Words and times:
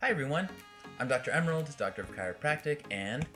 Hi 0.00 0.08
everyone, 0.10 0.48
I'm 0.98 1.08
Dr. 1.08 1.30
Emerald, 1.30 1.68
Doctor 1.76 2.02
of 2.02 2.14
Chiropractic, 2.14 2.80
and 2.90 3.26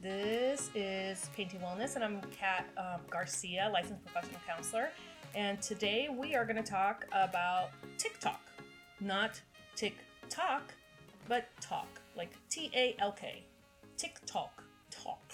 This 0.00 0.70
is 0.74 1.28
Painting 1.34 1.60
Wellness, 1.60 1.96
and 1.96 2.04
I'm 2.04 2.20
Kat 2.30 2.66
um, 2.76 3.00
Garcia, 3.10 3.70
licensed 3.72 4.04
professional 4.04 4.40
counselor. 4.46 4.90
And 5.34 5.60
today 5.60 6.08
we 6.16 6.34
are 6.36 6.44
going 6.44 6.62
to 6.62 6.70
talk 6.70 7.06
about 7.12 7.70
TikTok, 7.98 8.40
not 9.00 9.40
TikTok, 9.74 10.72
but 11.28 11.48
talk, 11.60 11.88
like 12.16 12.30
T 12.48 12.70
A 12.74 12.94
L 13.00 13.12
K, 13.12 13.44
TikTok, 13.96 14.62
talk. 14.90 15.32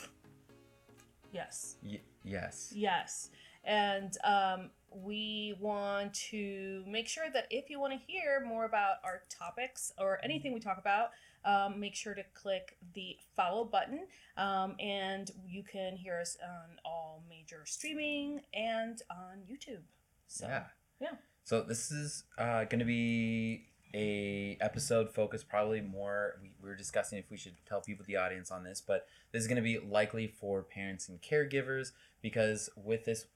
Yes, 1.33 1.77
y- 1.85 2.01
yes, 2.25 2.73
yes. 2.75 3.29
And 3.65 4.17
um, 4.25 4.71
we 4.93 5.55
want 5.61 6.15
to 6.15 6.85
make 6.87 7.09
sure 7.09 7.27
that 7.33 7.47
if 7.51 7.71
you 7.71 7.81
want 7.81 7.93
to 7.93 7.99
hear 8.07 8.45
more 8.47 8.65
about 8.65 8.97
our 9.05 9.23
topics 9.29 9.93
or 9.99 10.19
anything 10.23 10.53
we 10.53 10.61
talk 10.61 10.79
about, 10.79 11.11
um, 11.45 11.81
make 11.81 11.95
sure 11.95 12.15
to 12.15 12.25
click 12.35 12.77
the 12.95 13.17
follow 13.37 13.65
button. 13.65 14.07
Um, 14.37 14.77
and 14.79 15.31
you 15.47 15.63
can 15.63 15.97
hear 15.97 16.21
us 16.21 16.37
on 16.43 16.79
all 16.85 17.23
major 17.29 17.63
streaming 17.65 18.43
and 18.53 19.01
on 19.11 19.43
YouTube. 19.51 19.83
So, 20.27 20.47
yeah, 20.47 20.65
yeah. 21.01 21.17
So 21.45 21.63
this 21.63 21.91
is 21.91 22.25
uh, 22.39 22.65
going 22.65 22.81
to 22.81 22.85
be 22.85 23.67
a 23.95 24.57
episode 24.61 25.11
focused 25.11 25.49
probably 25.49 25.81
more. 25.81 26.39
We, 26.43 26.53
we 26.63 26.69
were 26.69 26.77
discussing 26.77 27.19
if 27.19 27.31
we 27.31 27.37
should 27.37 27.55
tell 27.67 27.81
people 27.81 28.05
the 28.07 28.17
audience 28.17 28.51
on 28.51 28.63
this, 28.63 28.81
but 28.81 29.07
this 29.33 29.43
is 29.43 29.49
going 29.49 29.57
to 29.57 29.63
be 29.63 29.79
likely 29.79 30.29
for 30.29 30.63
parents 30.63 31.09
and 31.09 31.21
caregivers 31.21 31.93
because 32.23 32.71
with 32.77 33.05
this 33.05 33.27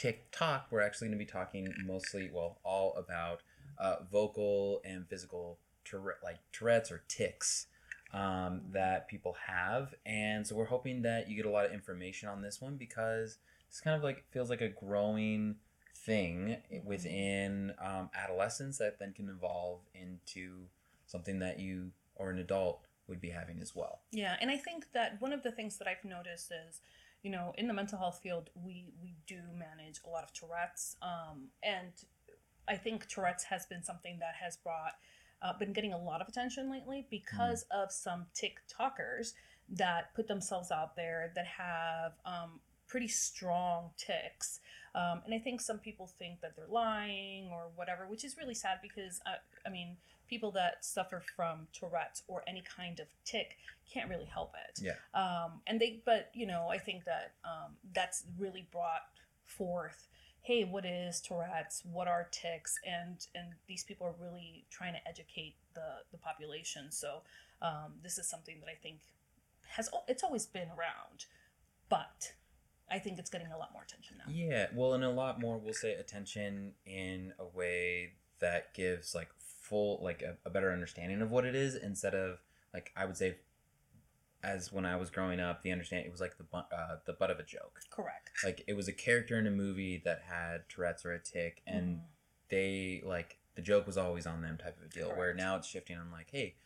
TikTok, 0.00 0.68
we're 0.70 0.80
actually 0.80 1.08
going 1.08 1.18
to 1.18 1.24
be 1.24 1.30
talking 1.30 1.74
mostly, 1.84 2.30
well, 2.32 2.58
all 2.64 2.94
about 2.96 3.42
uh, 3.76 3.96
vocal 4.10 4.80
and 4.82 5.06
physical 5.06 5.58
Tourette, 5.84 6.20
like 6.24 6.38
Tourette's 6.52 6.90
or 6.90 7.02
tics 7.06 7.66
um, 8.14 8.62
that 8.72 9.08
people 9.08 9.36
have, 9.46 9.94
and 10.06 10.46
so 10.46 10.56
we're 10.56 10.64
hoping 10.64 11.02
that 11.02 11.28
you 11.28 11.36
get 11.36 11.44
a 11.44 11.50
lot 11.50 11.66
of 11.66 11.72
information 11.72 12.30
on 12.30 12.40
this 12.40 12.62
one 12.62 12.76
because 12.76 13.36
it's 13.68 13.80
kind 13.80 13.94
of 13.94 14.02
like 14.02 14.24
feels 14.30 14.48
like 14.48 14.62
a 14.62 14.68
growing 14.70 15.56
thing 15.94 16.56
within 16.82 17.74
um, 17.78 18.08
adolescence 18.14 18.78
that 18.78 18.98
then 18.98 19.12
can 19.12 19.28
evolve 19.28 19.80
into 19.94 20.62
something 21.06 21.40
that 21.40 21.58
you 21.60 21.90
or 22.16 22.30
an 22.30 22.38
adult 22.38 22.80
would 23.06 23.20
be 23.20 23.28
having 23.28 23.60
as 23.60 23.76
well. 23.76 24.00
Yeah, 24.12 24.36
and 24.40 24.50
I 24.50 24.56
think 24.56 24.86
that 24.94 25.20
one 25.20 25.34
of 25.34 25.42
the 25.42 25.52
things 25.52 25.76
that 25.76 25.86
I've 25.86 26.04
noticed 26.04 26.50
is, 26.68 26.80
you 27.22 27.30
know, 27.30 27.52
in 27.58 27.66
the 27.66 27.74
mental 27.74 27.98
health 27.98 28.20
field, 28.22 28.50
we 28.54 28.86
we 29.02 29.14
do 29.26 29.40
manage 29.52 30.00
a 30.06 30.10
lot 30.10 30.24
of 30.24 30.32
Tourette's, 30.32 30.96
um, 31.02 31.48
and 31.62 31.92
I 32.68 32.76
think 32.76 33.08
Tourette's 33.08 33.44
has 33.44 33.66
been 33.66 33.82
something 33.82 34.18
that 34.20 34.34
has 34.40 34.56
brought 34.56 34.94
uh, 35.42 35.52
been 35.58 35.72
getting 35.72 35.92
a 35.92 35.98
lot 35.98 36.20
of 36.20 36.28
attention 36.28 36.70
lately 36.70 37.06
because 37.10 37.64
of 37.70 37.90
some 37.90 38.26
TikTokers 38.34 39.32
that 39.70 40.14
put 40.14 40.26
themselves 40.26 40.70
out 40.70 40.96
there 40.96 41.32
that 41.34 41.46
have 41.46 42.12
um, 42.24 42.60
pretty 42.88 43.08
strong 43.08 43.90
tics. 43.96 44.60
Um, 44.94 45.22
and 45.24 45.34
I 45.34 45.38
think 45.38 45.60
some 45.60 45.78
people 45.78 46.06
think 46.06 46.40
that 46.40 46.56
they're 46.56 46.66
lying 46.68 47.50
or 47.52 47.68
whatever, 47.76 48.06
which 48.06 48.24
is 48.24 48.36
really 48.36 48.54
sad 48.54 48.78
because, 48.82 49.20
uh, 49.26 49.38
I 49.66 49.70
mean, 49.70 49.96
people 50.28 50.50
that 50.52 50.84
suffer 50.84 51.22
from 51.36 51.68
Tourette's 51.72 52.22
or 52.28 52.42
any 52.46 52.62
kind 52.76 53.00
of 53.00 53.06
tic 53.24 53.56
can't 53.92 54.08
really 54.08 54.24
help 54.24 54.54
it. 54.68 54.80
Yeah. 54.82 54.92
Um, 55.14 55.60
and 55.66 55.80
they, 55.80 56.02
but, 56.04 56.30
you 56.34 56.46
know, 56.46 56.68
I 56.70 56.78
think 56.78 57.04
that 57.04 57.34
um, 57.44 57.76
that's 57.94 58.24
really 58.38 58.66
brought 58.72 59.02
forth 59.44 60.08
hey 60.42 60.64
what 60.64 60.86
is 60.86 61.20
tourette's 61.20 61.82
what 61.84 62.08
are 62.08 62.28
tics 62.30 62.78
and 62.86 63.26
and 63.34 63.52
these 63.66 63.84
people 63.84 64.06
are 64.06 64.14
really 64.20 64.64
trying 64.70 64.94
to 64.94 65.08
educate 65.08 65.54
the 65.74 65.98
the 66.12 66.18
population 66.18 66.90
so 66.90 67.20
um, 67.62 67.92
this 68.02 68.16
is 68.18 68.28
something 68.28 68.58
that 68.60 68.68
i 68.68 68.74
think 68.82 69.00
has 69.68 69.88
it's 70.08 70.22
always 70.22 70.46
been 70.46 70.68
around 70.68 71.26
but 71.88 72.32
i 72.90 72.98
think 72.98 73.18
it's 73.18 73.30
getting 73.30 73.50
a 73.52 73.56
lot 73.58 73.72
more 73.72 73.82
attention 73.82 74.16
now 74.18 74.24
Yeah, 74.32 74.66
well, 74.74 74.94
and 74.94 75.04
a 75.04 75.10
lot 75.10 75.40
more, 75.40 75.58
we'll 75.58 75.72
say, 75.74 75.94
attention 75.94 76.72
in 76.86 77.32
a 77.38 77.44
way 77.46 78.12
that 78.40 78.74
gives 78.74 79.14
like 79.14 79.28
full, 79.38 80.00
like 80.02 80.22
a, 80.22 80.36
a 80.44 80.50
better 80.50 80.72
understanding 80.72 81.20
of 81.22 81.30
what 81.30 81.44
it 81.44 81.54
is 81.54 81.74
instead 81.76 82.14
of 82.14 82.38
like 82.74 82.90
I 82.96 83.04
would 83.06 83.16
say, 83.16 83.36
as 84.42 84.72
when 84.72 84.86
I 84.86 84.96
was 84.96 85.10
growing 85.10 85.38
up, 85.40 85.62
the 85.62 85.70
understanding 85.72 86.06
it 86.06 86.10
was 86.12 86.20
like 86.20 86.38
the 86.38 86.44
bu- 86.44 86.74
uh, 86.74 86.96
the 87.04 87.12
butt 87.12 87.30
of 87.30 87.38
a 87.38 87.42
joke. 87.42 87.80
correct 87.90 88.30
Like 88.42 88.64
it 88.66 88.74
was 88.74 88.88
a 88.88 88.92
character 88.92 89.38
in 89.38 89.46
a 89.46 89.50
movie 89.50 90.00
that 90.04 90.22
had 90.28 90.68
Tourette's 90.68 91.04
or 91.04 91.12
a 91.12 91.18
tic, 91.18 91.62
and 91.66 91.98
Mhm. 91.98 92.00
they 92.48 93.02
like 93.04 93.38
the 93.54 93.62
joke 93.62 93.86
was 93.86 93.98
always 93.98 94.26
on 94.26 94.40
them 94.40 94.56
type 94.56 94.78
of 94.78 94.86
a 94.86 94.88
deal. 94.88 95.14
Where 95.14 95.34
now 95.34 95.56
it's 95.56 95.66
shifting. 95.68 95.98
I'm 95.98 96.10
like, 96.12 96.30
hey, 96.30 96.56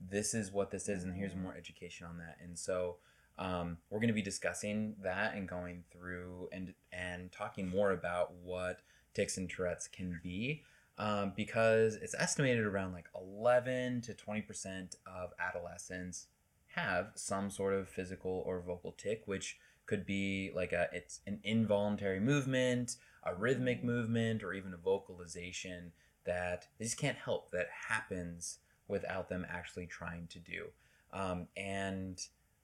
this 0.00 0.32
is 0.32 0.50
what 0.50 0.70
this 0.70 0.88
is, 0.88 1.04
and 1.04 1.14
here's 1.14 1.34
more 1.34 1.54
education 1.54 2.06
on 2.06 2.16
that. 2.18 2.38
And 2.40 2.58
so 2.58 2.96
um, 3.38 3.78
we're 3.88 4.00
going 4.00 4.08
to 4.08 4.14
be 4.14 4.22
discussing 4.22 4.96
that 5.02 5.34
and 5.34 5.48
going 5.48 5.84
through 5.92 6.48
and 6.52 6.74
and 6.92 7.30
talking 7.30 7.68
more 7.68 7.92
about 7.92 8.34
what 8.42 8.80
tics 9.14 9.36
and 9.36 9.48
Tourette's 9.48 9.88
can 9.88 10.20
be. 10.22 10.62
Um, 10.98 11.32
because 11.36 11.94
it's 11.94 12.14
estimated 12.18 12.64
around 12.64 12.92
like 12.92 13.06
11 13.14 14.00
to 14.02 14.14
20 14.14 14.42
percent 14.42 14.96
of 15.06 15.30
adolescents 15.38 16.26
have 16.74 17.12
some 17.14 17.50
sort 17.50 17.74
of 17.74 17.88
physical 17.88 18.42
or 18.44 18.60
vocal 18.60 18.92
tic, 18.92 19.22
which 19.26 19.58
could 19.86 20.04
be 20.04 20.50
like 20.54 20.72
a 20.72 20.88
it's 20.92 21.20
an 21.26 21.40
involuntary 21.44 22.20
movement, 22.20 22.96
a 23.24 23.34
rhythmic 23.34 23.84
movement, 23.84 24.42
or 24.42 24.52
even 24.52 24.74
a 24.74 24.76
vocalization 24.76 25.92
that 26.24 26.66
they 26.78 26.84
just 26.84 26.98
can't 26.98 27.16
help 27.16 27.50
that 27.52 27.68
happens 27.88 28.58
without 28.88 29.28
them 29.28 29.46
actually 29.48 29.86
trying 29.86 30.26
to 30.26 30.38
do. 30.38 30.66
Um, 31.12 31.46
and 31.56 32.20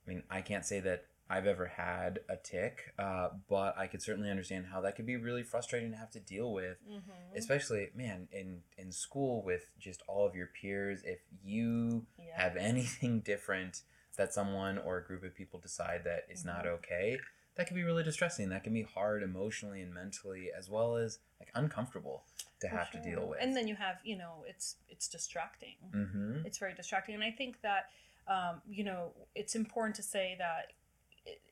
I 0.07 0.11
mean, 0.11 0.23
I 0.31 0.41
can't 0.43 0.65
say 0.67 0.81
that 0.81 1.07
I've 1.31 1.47
ever 1.47 1.67
had 1.67 2.21
a 2.29 2.37
tic, 2.37 2.93
uh, 2.99 3.29
but 3.49 3.79
I 3.79 3.87
could 3.87 4.03
certainly 4.03 4.31
understand 4.31 4.67
how 4.71 4.83
that 4.83 4.95
could 4.95 5.07
be 5.07 5.17
really 5.17 5.43
frustrating 5.43 5.91
to 5.93 5.97
have 5.97 6.11
to 6.11 6.21
deal 6.21 6.53
with 6.53 6.77
mm-hmm. 6.89 7.37
especially 7.37 7.89
man 7.95 8.29
in 8.31 8.61
in 8.77 8.93
school 8.93 9.43
with 9.43 9.63
just 9.79 10.03
all 10.07 10.27
of 10.27 10.35
your 10.35 10.49
peers 10.61 11.01
if 11.05 11.21
you 11.43 12.07
Yeah. 12.19 12.41
have 12.43 12.57
anything 12.57 13.21
different 13.21 13.83
that 14.17 14.35
someone 14.35 14.79
or 14.79 14.99
a 14.99 15.05
group 15.05 15.25
of 15.25 15.35
people 15.35 15.59
decide 15.59 16.03
that 16.05 16.25
is 16.29 16.45
not 16.45 16.65
Mhm. 16.67 16.75
okay 16.79 17.19
that 17.57 17.67
can 17.67 17.75
be 17.75 17.85
really 17.85 18.03
distressing 18.05 18.51
that 18.51 18.63
can 18.63 18.75
be 18.75 18.83
hard 18.83 19.23
emotionally 19.23 19.81
and 19.81 19.95
mentally 19.95 20.51
as 20.57 20.69
well 20.69 20.97
as 20.97 21.19
like 21.41 21.49
uncomfortable 21.55 22.25
to 22.61 22.69
For 22.69 22.77
have 22.77 22.91
to 22.93 23.01
deal 23.01 23.27
with 23.27 23.39
and 23.41 23.57
then 23.57 23.67
you 23.67 23.77
have 23.77 23.97
you 24.05 24.17
know 24.17 24.45
it's 24.47 24.77
it's 24.89 25.09
distracting 25.09 25.77
mm-hmm. 25.91 26.45
it's 26.47 26.59
very 26.59 26.75
distracting 26.75 27.15
and 27.15 27.25
i 27.25 27.31
think 27.31 27.63
that 27.63 27.91
um, 28.29 28.61
you 28.69 28.85
know 28.85 29.13
it's 29.35 29.55
important 29.55 29.95
to 29.97 30.03
say 30.03 30.35
that 30.39 30.73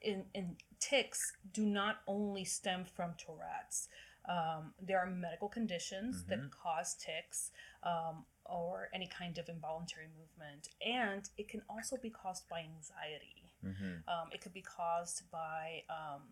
in, 0.02 0.24
in 0.34 0.56
tics 0.80 1.32
do 1.52 1.64
not 1.64 2.00
only 2.06 2.44
stem 2.44 2.84
from 2.84 3.14
tourette's 3.18 3.88
um, 4.28 4.72
there 4.80 4.98
are 5.00 5.06
medical 5.06 5.48
conditions 5.48 6.24
that 6.28 6.38
Mhm. 6.40 6.50
cause 6.50 6.94
tics 6.94 7.50
um, 7.82 8.24
or 8.44 8.88
any 8.92 9.06
kind 9.06 9.38
of 9.38 9.48
involuntary 9.48 10.08
movement 10.18 10.68
and 10.84 11.30
it 11.38 11.48
can 11.48 11.62
also 11.68 11.96
be 11.96 12.10
caused 12.10 12.48
by 12.48 12.60
anxiety 12.60 13.38
Mm-hmm. 13.64 14.08
um, 14.08 14.28
it 14.32 14.40
could 14.40 14.52
be 14.52 14.60
caused 14.62 15.30
by 15.30 15.84
um, 15.88 16.22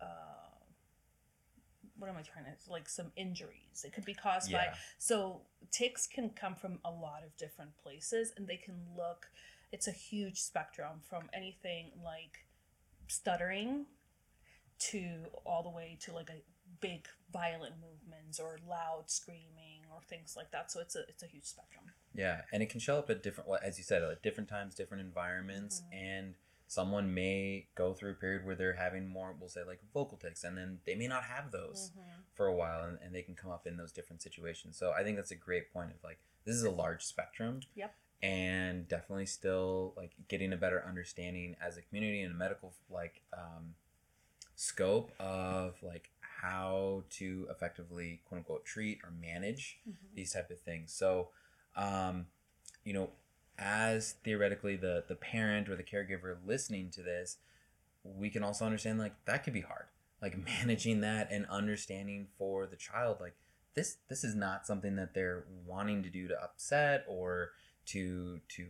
uh, 0.00 0.04
what 1.98 2.08
am 2.10 2.16
I 2.16 2.22
trying 2.22 2.44
to 2.44 2.70
like 2.70 2.88
some 2.88 3.10
injuries. 3.16 3.84
It 3.84 3.92
could 3.92 4.04
be 4.04 4.14
caused 4.14 4.50
by 4.52 4.66
so 4.98 5.42
tics 5.70 6.06
can 6.06 6.30
come 6.30 6.54
from 6.54 6.78
a 6.84 6.90
lot 6.90 7.22
of 7.24 7.36
different 7.36 7.76
places, 7.82 8.32
and 8.36 8.46
they 8.46 8.56
can 8.56 8.74
look. 8.96 9.28
It's 9.72 9.86
a 9.88 9.92
huge 9.92 10.40
spectrum 10.40 11.00
from 11.08 11.28
anything 11.34 11.90
like 12.02 12.46
stuttering 13.06 13.86
to 14.78 15.24
all 15.44 15.62
the 15.62 15.70
way 15.70 15.98
to 16.02 16.12
like 16.12 16.30
a 16.30 16.42
big 16.80 17.06
violent 17.32 17.74
movements 17.80 18.38
or 18.38 18.58
loud 18.68 19.04
screaming 19.06 19.82
or 19.92 20.00
things 20.08 20.34
like 20.36 20.50
that. 20.52 20.70
So 20.70 20.80
it's 20.80 20.94
a 20.96 21.00
it's 21.08 21.22
a 21.22 21.26
huge 21.26 21.44
spectrum. 21.44 21.84
Yeah, 22.14 22.42
and 22.52 22.62
it 22.62 22.70
can 22.70 22.80
show 22.80 22.98
up 22.98 23.10
at 23.10 23.22
different, 23.22 23.50
as 23.62 23.78
you 23.78 23.84
said, 23.84 24.02
at 24.02 24.22
different 24.22 24.48
times, 24.48 24.74
different 24.74 25.02
environments, 25.02 25.80
Mhm. 25.82 25.94
and 25.94 26.34
someone 26.66 27.12
may 27.14 27.68
go 27.74 27.94
through 27.94 28.12
a 28.12 28.14
period 28.14 28.44
where 28.44 28.54
they're 28.54 28.74
having 28.74 29.06
more, 29.08 29.32
we'll 29.32 29.48
say, 29.48 29.62
like 29.62 29.80
vocal 29.92 30.18
tics, 30.18 30.44
and 30.44 30.56
then 30.56 30.80
they 30.84 30.94
may 30.94 31.06
not 31.06 31.24
have 31.24 31.50
those 31.50 31.92
for 32.34 32.46
a 32.46 32.54
while, 32.54 32.82
and, 32.84 32.98
and 33.00 33.14
they 33.14 33.22
can 33.22 33.34
come 33.34 33.50
up 33.50 33.66
in 33.66 33.76
those 33.76 33.90
different 33.92 34.22
situations. 34.22 34.76
So 34.76 34.92
I 34.92 35.02
think 35.02 35.16
that's 35.16 35.30
a 35.30 35.36
great 35.36 35.72
point 35.72 35.90
of 35.92 36.02
like 36.04 36.18
this 36.44 36.54
is 36.54 36.62
a 36.64 36.70
large 36.70 37.04
spectrum. 37.04 37.60
Yep. 37.74 37.94
And 38.22 38.88
definitely 38.88 39.26
still 39.26 39.94
like 39.96 40.12
getting 40.28 40.52
a 40.52 40.56
better 40.56 40.84
understanding 40.86 41.56
as 41.64 41.76
a 41.76 41.82
community 41.82 42.22
and 42.22 42.34
a 42.34 42.36
medical 42.36 42.72
like 42.90 43.22
um, 43.32 43.74
scope 44.56 45.12
of 45.20 45.76
like 45.82 46.10
how 46.20 47.04
to 47.10 47.46
effectively 47.50 48.20
quote 48.28 48.38
unquote 48.38 48.64
treat 48.64 48.98
or 49.04 49.10
manage 49.10 49.78
Mhm. 49.88 50.14
these 50.14 50.32
type 50.32 50.50
of 50.50 50.60
things. 50.60 50.92
So, 50.92 51.30
um, 51.76 52.26
you 52.84 52.92
know, 52.92 53.10
as 53.56 54.12
theoretically 54.24 54.76
the 54.76 55.04
the 55.08 55.16
parent 55.16 55.68
or 55.68 55.76
the 55.76 55.84
caregiver 55.84 56.36
listening 56.44 56.90
to 56.90 57.02
this, 57.02 57.38
we 58.04 58.30
can 58.30 58.42
also 58.42 58.64
understand 58.64 58.98
like 58.98 59.14
that 59.26 59.44
could 59.44 59.52
be 59.52 59.60
hard. 59.60 59.86
Like 60.20 60.36
managing 60.44 61.00
that 61.02 61.30
and 61.30 61.46
understanding 61.46 62.28
for 62.36 62.66
the 62.66 62.76
child, 62.76 63.18
like 63.20 63.34
this 63.74 63.98
this 64.08 64.24
is 64.24 64.34
not 64.34 64.66
something 64.66 64.96
that 64.96 65.14
they're 65.14 65.44
wanting 65.66 66.02
to 66.02 66.10
do 66.10 66.26
to 66.28 66.42
upset 66.42 67.04
or 67.08 67.50
to 67.88 68.40
to 68.56 68.66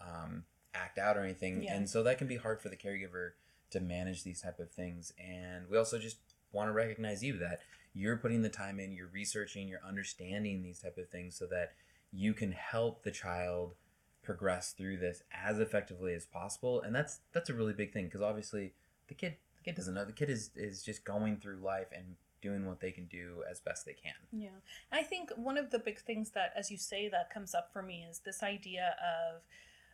um, 0.00 0.44
act 0.74 0.98
out 0.98 1.16
or 1.16 1.24
anything. 1.24 1.62
Yeah. 1.62 1.74
and 1.74 1.88
so 1.88 2.02
that 2.02 2.18
can 2.18 2.26
be 2.26 2.36
hard 2.36 2.60
for 2.60 2.68
the 2.68 2.76
caregiver 2.76 3.32
to 3.70 3.80
manage 3.80 4.22
these 4.22 4.42
type 4.42 4.58
of 4.58 4.70
things. 4.70 5.12
And 5.18 5.68
we 5.70 5.76
also 5.76 5.98
just 5.98 6.18
want 6.52 6.68
to 6.68 6.72
recognize 6.72 7.22
you 7.22 7.38
that 7.38 7.60
you're 7.92 8.16
putting 8.16 8.42
the 8.42 8.48
time 8.48 8.78
in 8.78 8.92
you're 8.92 9.08
researching 9.12 9.68
you're 9.68 9.80
understanding 9.86 10.62
these 10.62 10.78
type 10.80 10.98
of 10.98 11.08
things 11.08 11.34
so 11.36 11.46
that 11.46 11.72
you 12.12 12.34
can 12.34 12.52
help 12.52 13.02
the 13.02 13.10
child 13.10 13.74
progress 14.22 14.72
through 14.72 14.98
this 14.98 15.22
as 15.32 15.58
effectively 15.58 16.12
as 16.12 16.26
possible. 16.26 16.82
And 16.82 16.94
that's 16.94 17.20
that's 17.32 17.48
a 17.48 17.54
really 17.54 17.72
big 17.72 17.92
thing 17.92 18.04
because 18.06 18.20
obviously 18.20 18.74
the 19.08 19.14
kid 19.14 19.36
the 19.56 19.62
kid 19.64 19.76
doesn't 19.76 19.94
know 19.94 20.04
the 20.04 20.12
kid 20.12 20.28
is 20.28 20.50
is 20.56 20.82
just 20.82 21.04
going 21.04 21.38
through 21.38 21.58
life 21.58 21.88
and 21.92 22.16
doing 22.42 22.66
what 22.66 22.80
they 22.80 22.90
can 22.90 23.06
do 23.06 23.42
as 23.50 23.60
best 23.60 23.84
they 23.86 23.94
can. 23.94 24.12
Yeah. 24.32 24.48
I 24.92 25.02
think 25.02 25.30
one 25.36 25.56
of 25.58 25.70
the 25.70 25.78
big 25.78 25.98
things 25.98 26.30
that, 26.30 26.52
as 26.56 26.70
you 26.70 26.76
say, 26.76 27.08
that 27.08 27.30
comes 27.30 27.54
up 27.54 27.72
for 27.72 27.82
me 27.82 28.06
is 28.08 28.20
this 28.20 28.42
idea 28.42 28.94
of 29.02 29.42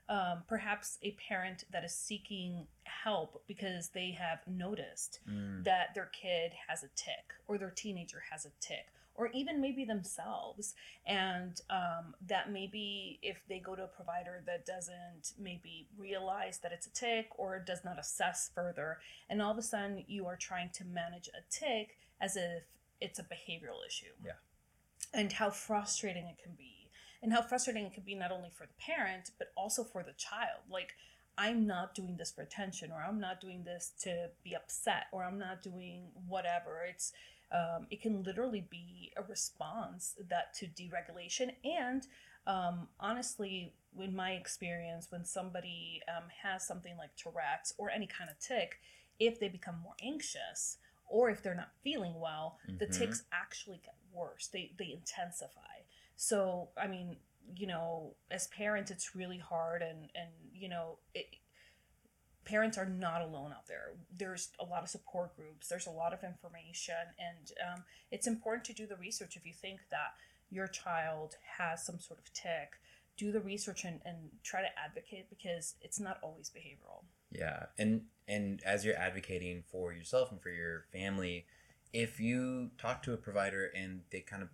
um, 0.09 0.43
perhaps 0.49 0.99
a 1.03 1.13
parent 1.29 1.65
that 1.71 1.85
is 1.85 1.95
seeking 1.95 2.67
help 2.85 3.43
because 3.47 3.91
they 3.91 4.11
have 4.11 4.41
noticed 4.47 5.21
Mm, 5.29 5.65
that 5.65 5.95
their 5.95 6.11
kid 6.13 6.53
has 6.69 6.83
a 6.83 6.89
tic 6.97 7.33
or 7.47 7.57
their 7.59 7.71
teenager 7.71 8.23
has 8.31 8.45
a 8.45 8.51
tic 8.61 8.87
or 9.15 9.29
even 9.29 9.61
maybe 9.61 9.85
themselves. 9.85 10.75
And 11.07 11.61
um, 11.71 12.15
that 12.27 12.51
maybe 12.51 13.19
if 13.23 13.39
they 13.49 13.59
go 13.59 13.77
to 13.77 13.85
a 13.85 13.87
provider 13.87 14.43
that 14.47 14.65
doesn't 14.67 15.33
maybe 15.39 15.87
realize 15.99 16.59
that 16.59 16.73
it's 16.73 16.87
a 16.87 16.93
tic 16.93 17.29
or 17.37 17.59
does 17.59 17.85
not 17.85 17.99
assess 17.99 18.51
further 18.55 18.99
and 19.29 19.41
all 19.43 19.51
of 19.53 19.59
a 19.59 19.63
sudden 19.63 20.05
you 20.09 20.27
are 20.27 20.37
trying 20.37 20.71
to 20.75 20.85
manage 20.85 21.29
a 21.29 21.43
tic 21.51 21.99
as 22.23 22.37
if 22.37 22.63
it's 23.01 23.19
a 23.19 23.25
behavioral 23.25 23.85
issue. 23.87 24.15
Yeah. 24.25 24.33
and 25.13 25.31
how 25.33 25.51
frustrating 25.51 26.25
it 26.27 26.39
can 26.43 26.55
be. 26.57 26.89
And 27.23 27.33
how 27.33 27.43
frustrating 27.43 27.85
it 27.85 27.93
can 27.93 28.03
be 28.05 28.15
not 28.15 28.33
only 28.33 28.51
for 28.51 28.67
the 28.67 28.73
parent 28.79 29.31
but 29.39 29.49
also 29.57 29.85
for 29.85 30.03
the 30.03 30.15
child. 30.15 30.61
Like 30.71 30.95
i'm 31.39 31.67
not 31.67 31.95
doing 31.95 32.17
this 32.19 32.31
for 32.31 32.43
attention 32.43 32.91
or 32.93 33.03
i'm 33.03 33.19
not 33.19 33.41
doing 33.41 33.65
this 33.65 33.93
to 34.03 34.29
be 34.45 34.55
upset 34.55 35.05
or 35.13 35.25
i'm 35.25 35.39
not 35.39 35.63
doing 35.63 36.09
whatever. 36.29 36.85
It's 36.89 37.13
um, 37.53 37.87
it 37.91 38.01
can 38.01 38.23
literally 38.23 38.67
be 38.71 39.13
a 39.17 39.23
response 39.23 40.15
that 40.31 40.55
to 40.55 40.67
dysregulation. 40.67 41.53
And 41.65 42.07
um, 42.47 42.89
honestly 42.99 43.75
in 44.01 44.17
my 44.17 44.33
experience 44.33 45.09
when 45.11 45.25
somebody 45.25 46.01
um, 46.09 46.25
has 46.43 46.67
something 46.67 46.97
like 46.97 47.11
tourette's 47.17 47.75
or 47.79 47.91
any 47.91 48.07
kind 48.07 48.31
of 48.31 48.39
tic 48.39 48.81
if 49.21 49.39
they 49.39 49.49
become 49.49 49.77
more 49.83 49.95
anxious 50.03 50.79
or 51.17 51.31
if 51.31 51.43
they're 51.43 51.55
not 51.65 51.73
feeling 51.85 52.15
well 52.19 52.59
the 52.67 52.87
Mhm. 52.87 52.99
tics 52.99 53.21
actually 53.33 53.79
get 53.79 53.95
worse. 54.11 54.49
They 54.49 54.65
they 54.79 54.91
intensify. 54.93 55.75
So 56.17 56.71
i 56.77 56.87
mean 56.87 57.09
you 57.57 57.67
know 57.67 58.15
as 58.31 58.47
parents 58.49 58.91
it's 58.91 59.15
really 59.17 59.39
hard 59.39 59.83
and 59.83 60.01
and 60.15 60.31
you 60.53 60.69
know 60.69 60.99
it, 61.15 61.27
parents 62.45 62.77
are 62.77 62.87
not 63.07 63.21
alone 63.23 63.53
out 63.53 63.67
there. 63.69 63.95
There's 64.23 64.51
a 64.59 64.65
lot 64.65 64.83
of 64.83 64.89
support 64.89 65.37
groups. 65.37 65.69
There's 65.69 65.87
a 65.87 65.91
lot 66.03 66.13
of 66.13 66.25
information. 66.25 66.95
And 67.19 67.53
um, 67.69 67.85
it's 68.11 68.27
important 68.27 68.65
to 68.67 68.73
do 68.73 68.85
the 68.87 68.97
research. 68.97 69.37
If 69.37 69.47
you 69.47 69.53
think 69.53 69.79
that 69.91 70.15
your 70.51 70.67
child 70.67 71.37
has 71.59 71.85
some 71.87 71.99
sort 72.01 72.19
of 72.19 72.33
tic 72.33 72.71
do 73.17 73.31
the 73.31 73.41
research 73.41 73.85
and, 73.85 74.01
and 74.05 74.17
try 74.43 74.61
to 74.63 74.79
advocate 74.79 75.29
because 75.31 75.75
it's 75.83 76.01
not 76.01 76.19
always 76.23 76.51
behavioral 76.51 77.05
Yeah, 77.35 77.67
and 77.79 78.03
and 78.29 78.63
as 78.65 78.85
you're 78.85 78.97
advocating 78.97 79.63
for 79.71 79.93
yourself 79.93 80.31
and 80.31 80.41
for 80.41 80.51
your 80.51 80.85
family, 80.93 81.47
if 81.93 82.21
you 82.21 82.71
talk 82.79 83.03
to 83.05 83.13
a 83.13 83.17
provider 83.17 83.71
and 83.75 84.03
they 84.11 84.21
kind 84.21 84.43
of 84.43 84.49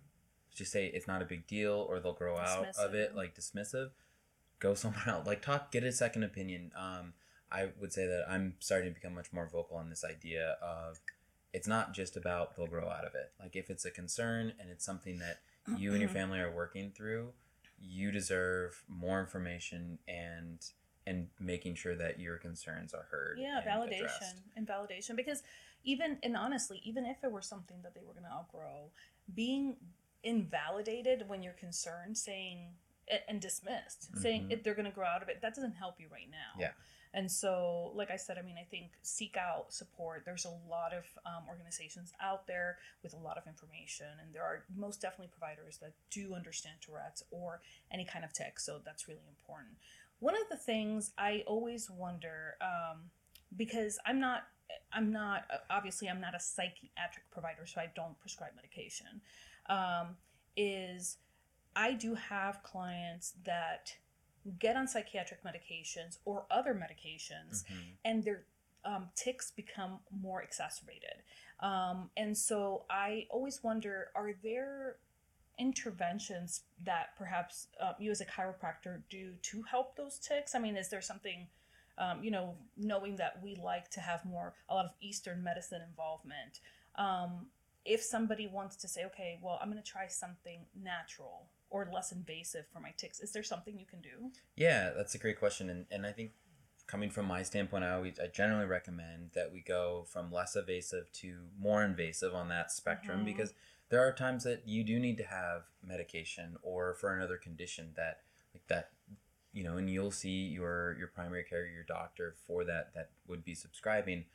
just 0.53 0.71
say 0.71 0.87
it's 0.87 1.07
not 1.07 1.21
a 1.21 1.25
big 1.25 1.47
deal 1.47 1.85
or 1.87 1.99
they'll 1.99 2.13
grow 2.13 2.37
out 2.37 2.67
of 2.77 2.93
it 2.93 3.15
like 3.15 3.35
dismissive, 3.35 3.91
go 4.59 4.73
somewhere 4.73 5.07
else. 5.07 5.27
Like 5.27 5.41
talk, 5.41 5.71
get 5.71 5.83
a 5.83 5.91
second 5.91 6.23
opinion. 6.23 6.71
Um, 6.77 7.13
I 7.51 7.69
would 7.79 7.93
say 7.93 8.05
that 8.05 8.25
I'm 8.29 8.55
starting 8.59 8.89
to 8.89 8.93
become 8.93 9.15
much 9.15 9.31
more 9.31 9.47
vocal 9.51 9.77
on 9.77 9.89
this 9.89 10.03
idea 10.03 10.57
of 10.61 10.99
it's 11.53 11.67
not 11.67 11.93
just 11.93 12.15
about 12.15 12.55
they'll 12.55 12.67
grow 12.67 12.89
out 12.89 13.05
of 13.05 13.15
it. 13.15 13.31
Like 13.39 13.55
if 13.55 13.69
it's 13.69 13.85
a 13.85 13.91
concern 13.91 14.53
and 14.59 14.69
it's 14.69 14.85
something 14.85 15.19
that 15.19 15.39
you 15.77 15.91
and 15.91 16.01
your 16.01 16.09
family 16.19 16.39
are 16.39 16.51
working 16.51 16.91
through, 16.91 17.29
you 17.79 18.11
deserve 18.11 18.83
more 18.87 19.19
information 19.19 19.99
and 20.07 20.59
and 21.09 21.27
making 21.39 21.75
sure 21.75 21.95
that 21.95 22.19
your 22.19 22.37
concerns 22.37 22.93
are 22.93 23.07
heard. 23.11 23.37
yeah 23.39 23.61
validation 23.65 23.97
addressed. 24.05 24.35
and 24.55 24.67
validation 24.67 25.15
because 25.15 25.43
even 25.83 26.17
and 26.23 26.35
honestly 26.37 26.79
even 26.83 27.05
if 27.05 27.17
it 27.23 27.31
were 27.31 27.41
something 27.41 27.77
that 27.83 27.93
they 27.95 28.01
were 28.05 28.13
going 28.13 28.25
to 28.25 28.31
outgrow 28.31 28.89
being 29.33 29.75
invalidated 30.23 31.27
when 31.27 31.41
you're 31.43 31.53
concerned 31.53 32.17
saying 32.17 32.59
and 33.27 33.41
dismissed 33.41 34.15
saying 34.17 34.43
Mhm. 34.43 34.51
it, 34.51 34.63
they're 34.63 34.75
going 34.75 34.85
to 34.85 34.91
grow 34.91 35.07
out 35.07 35.23
of 35.23 35.29
it 35.29 35.41
that 35.41 35.55
doesn't 35.55 35.73
help 35.73 35.99
you 35.99 36.07
right 36.11 36.29
now 36.29 36.53
Yeah. 36.59 36.73
and 37.13 37.31
so 37.31 37.91
like 37.95 38.11
i 38.11 38.15
said 38.17 38.37
i 38.37 38.43
mean 38.43 38.57
i 38.59 38.63
think 38.63 38.91
seek 39.01 39.35
out 39.35 39.73
support 39.73 40.25
there's 40.25 40.45
a 40.45 40.55
lot 40.69 40.93
of 40.93 41.05
um, 41.25 41.43
organizations 41.47 42.13
out 42.21 42.45
there 42.45 42.77
with 43.01 43.13
a 43.13 43.17
lot 43.17 43.37
of 43.39 43.47
information 43.47 44.05
and 44.21 44.31
there 44.33 44.43
are 44.43 44.63
most 44.75 45.01
definitely 45.01 45.29
providers 45.37 45.77
that 45.79 45.93
do 46.11 46.35
understand 46.35 46.75
tourette's 46.81 47.23
or 47.31 47.61
any 47.91 48.05
kind 48.05 48.23
of 48.23 48.31
tic 48.31 48.59
so 48.59 48.79
that's 48.85 49.07
really 49.07 49.25
important 49.27 49.75
one 50.19 50.35
of 50.35 50.47
the 50.49 50.57
things 50.57 51.11
i 51.17 51.43
always 51.47 51.89
wonder 51.89 52.55
um, 52.61 53.09
because 53.57 53.97
i'm 54.05 54.19
not 54.19 54.43
i'm 54.93 55.11
not 55.11 55.45
obviously 55.69 56.07
i'm 56.09 56.21
not 56.21 56.35
a 56.35 56.39
psychiatric 56.39 57.29
provider 57.31 57.65
so 57.65 57.81
i 57.81 57.89
don't 57.95 58.19
prescribe 58.19 58.51
medication 58.55 59.21
um, 59.69 60.15
is 60.55 61.17
i 61.75 61.93
do 61.93 62.15
have 62.15 62.61
clients 62.63 63.33
that 63.45 63.95
get 64.57 64.75
on 64.75 64.87
psychiatric 64.87 65.43
medications 65.43 66.17
or 66.25 66.45
other 66.49 66.73
medications 66.73 67.63
Mhm. 67.65 67.97
and 68.05 68.23
their 68.23 68.45
um, 68.85 69.09
tics 69.13 69.51
become 69.51 69.99
more 70.09 70.41
exacerbated. 70.41 71.21
Um, 71.59 72.09
and 72.15 72.35
so 72.35 72.85
I 72.89 73.27
always 73.29 73.61
wonder 73.61 74.09
are 74.15 74.31
there 74.41 74.95
interventions 75.59 76.61
that 76.83 77.09
perhaps 77.17 77.67
uh, 77.79 77.93
you 77.99 78.09
as 78.11 78.21
a 78.21 78.25
chiropractor 78.25 79.01
do 79.09 79.33
to 79.43 79.61
help 79.63 79.95
those 79.95 80.17
tics? 80.17 80.55
I 80.55 80.59
mean, 80.59 80.75
is 80.75 80.89
there 80.89 81.01
something, 81.01 81.47
um, 81.97 82.23
you 82.23 82.31
know, 82.31 82.55
knowing 82.77 83.17
that 83.17 83.39
we 83.43 83.55
like 83.55 83.89
to 83.91 83.99
have 83.99 84.23
more, 84.25 84.53
a 84.69 84.75
lot 84.75 84.85
of 84.85 84.91
Eastern 85.01 85.43
medicine 85.43 85.81
involvement? 85.87 86.61
Um, 86.95 87.47
if 87.85 88.01
somebody 88.01 88.47
wants 88.47 88.75
to 88.77 88.87
say, 88.87 89.05
okay, 89.05 89.39
well, 89.41 89.59
I'm 89.61 89.69
going 89.71 89.81
to 89.81 89.89
try 89.89 90.07
something 90.07 90.65
natural 90.81 91.47
or 91.69 91.87
less 91.93 92.11
invasive 92.11 92.65
for 92.73 92.79
my 92.79 92.93
tics, 92.97 93.19
is 93.19 93.31
there 93.31 93.43
something 93.43 93.77
you 93.77 93.85
can 93.85 94.01
do? 94.01 94.31
Yeah, 94.55 94.91
that's 94.95 95.13
a 95.15 95.19
great 95.19 95.37
question, 95.39 95.69
and 95.69 95.85
and 95.91 96.05
I 96.05 96.11
think 96.11 96.31
coming 96.87 97.11
from 97.11 97.27
my 97.27 97.43
standpoint, 97.43 97.83
I 97.83 97.91
always 97.91 98.19
I 98.19 98.27
generally 98.27 98.65
recommend 98.65 99.31
that 99.35 99.51
we 99.53 99.61
go 99.61 100.05
from 100.11 100.31
less 100.31 100.55
invasive 100.55 101.11
to 101.13 101.35
more 101.59 101.83
invasive 101.83 102.33
on 102.33 102.49
that 102.49 102.71
spectrum 102.71 103.21
Mhm. 103.21 103.25
because 103.25 103.53
there 103.89 104.07
are 104.07 104.13
times 104.13 104.43
that 104.43 104.67
you 104.67 104.83
do 104.83 104.99
need 104.99 105.17
to 105.17 105.23
have 105.23 105.63
medication 105.85 106.57
or 106.61 106.93
for 106.93 107.13
another 107.15 107.37
condition 107.37 107.91
that 107.95 108.21
like 108.53 108.65
that 108.67 108.91
you 109.51 109.63
know 109.63 109.77
and 109.77 109.89
you'll 109.89 110.11
see 110.11 110.47
your 110.47 110.95
your 110.97 111.07
primary 111.07 111.43
care 111.43 111.65
your 111.65 111.83
doctor 111.83 112.35
for 112.47 112.63
that 112.63 112.93
that 112.93 113.09
would 113.27 113.43
be 113.43 113.55
subscribing 113.55 114.25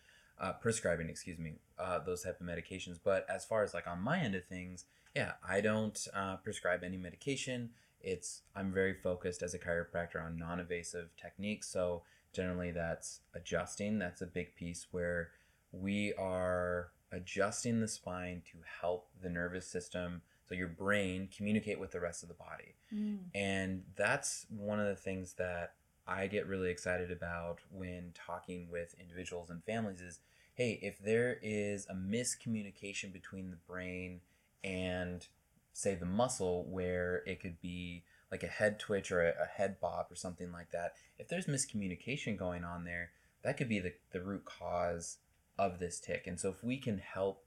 uh, 0.40 0.52
prescribing 0.52 1.08
excuse 1.08 1.38
me 1.38 1.54
uh, 1.78 1.98
those 2.00 2.22
type 2.22 2.40
of 2.40 2.46
medications. 2.46 2.98
But 3.02 3.24
as 3.28 3.44
far 3.44 3.62
as 3.62 3.72
like 3.72 3.86
on 3.86 4.00
my 4.00 4.18
end 4.18 4.34
of 4.34 4.44
things 4.44 4.84
yeah 5.14 5.32
i 5.48 5.60
don't 5.60 6.06
uh, 6.14 6.36
prescribe 6.36 6.82
any 6.84 6.96
medication. 6.96 7.70
It's 8.00 8.42
i'm 8.54 8.72
very 8.72 8.94
focused 8.94 9.42
as 9.42 9.54
a 9.54 9.58
chiropractor 9.58 10.24
on 10.24 10.36
non-invasive 10.36 11.10
techniques. 11.16 11.68
So 11.68 12.02
generally 12.32 12.72
that's 12.72 13.20
adjusting. 13.34 13.98
That's 13.98 14.20
a 14.20 14.26
big 14.26 14.56
piece 14.56 14.88
where 14.90 15.30
we 15.72 16.12
are 16.14 16.88
adjusting 17.14 17.80
the 17.80 17.88
spine 17.88 18.42
to 18.52 18.58
help 18.80 19.08
the 19.22 19.30
nervous 19.30 19.66
system 19.66 20.22
so 20.46 20.54
your 20.54 20.68
brain 20.68 21.28
communicate 21.34 21.80
with 21.80 21.92
the 21.92 22.00
rest 22.00 22.22
of 22.22 22.28
the 22.28 22.34
body. 22.34 22.74
Mm. 22.92 23.18
And 23.34 23.82
that's 23.96 24.46
one 24.50 24.78
of 24.78 24.86
the 24.86 24.96
things 24.96 25.34
that 25.34 25.74
I 26.06 26.26
get 26.26 26.46
really 26.46 26.70
excited 26.70 27.10
about 27.10 27.60
when 27.70 28.12
talking 28.14 28.68
with 28.70 28.94
individuals 29.00 29.48
and 29.48 29.64
families 29.64 30.00
is 30.00 30.20
hey, 30.54 30.78
if 30.82 30.98
there 31.00 31.38
is 31.42 31.84
a 31.90 31.94
miscommunication 31.94 33.12
between 33.12 33.50
the 33.50 33.56
brain 33.68 34.20
and 34.62 35.26
say 35.72 35.96
the 35.96 36.06
muscle 36.06 36.64
where 36.70 37.24
it 37.26 37.40
could 37.40 37.60
be 37.60 38.04
like 38.30 38.44
a 38.44 38.48
head 38.48 38.78
twitch 38.78 39.10
or 39.10 39.20
a, 39.20 39.30
a 39.30 39.46
head 39.56 39.80
bob 39.80 40.06
or 40.10 40.14
something 40.14 40.52
like 40.52 40.70
that, 40.70 40.94
if 41.18 41.26
there's 41.26 41.46
miscommunication 41.46 42.36
going 42.36 42.64
on 42.64 42.84
there, 42.84 43.10
that 43.42 43.56
could 43.56 43.68
be 43.68 43.80
the, 43.80 43.92
the 44.12 44.20
root 44.20 44.44
cause 44.44 45.18
of 45.58 45.78
this 45.78 46.00
tic. 46.00 46.26
And 46.26 46.38
so 46.38 46.48
if 46.50 46.62
we 46.64 46.78
can 46.78 46.98
help 46.98 47.44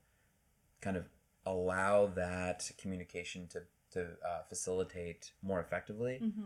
kind 0.82 0.98
of 0.98 1.06
allow 1.46 2.06
that 2.08 2.70
communication 2.78 3.48
to, 3.48 3.62
to 3.92 4.02
uh, 4.26 4.42
facilitate 4.50 5.32
more 5.42 5.60
effectively, 5.60 6.20
Mm-hmm. 6.24 6.42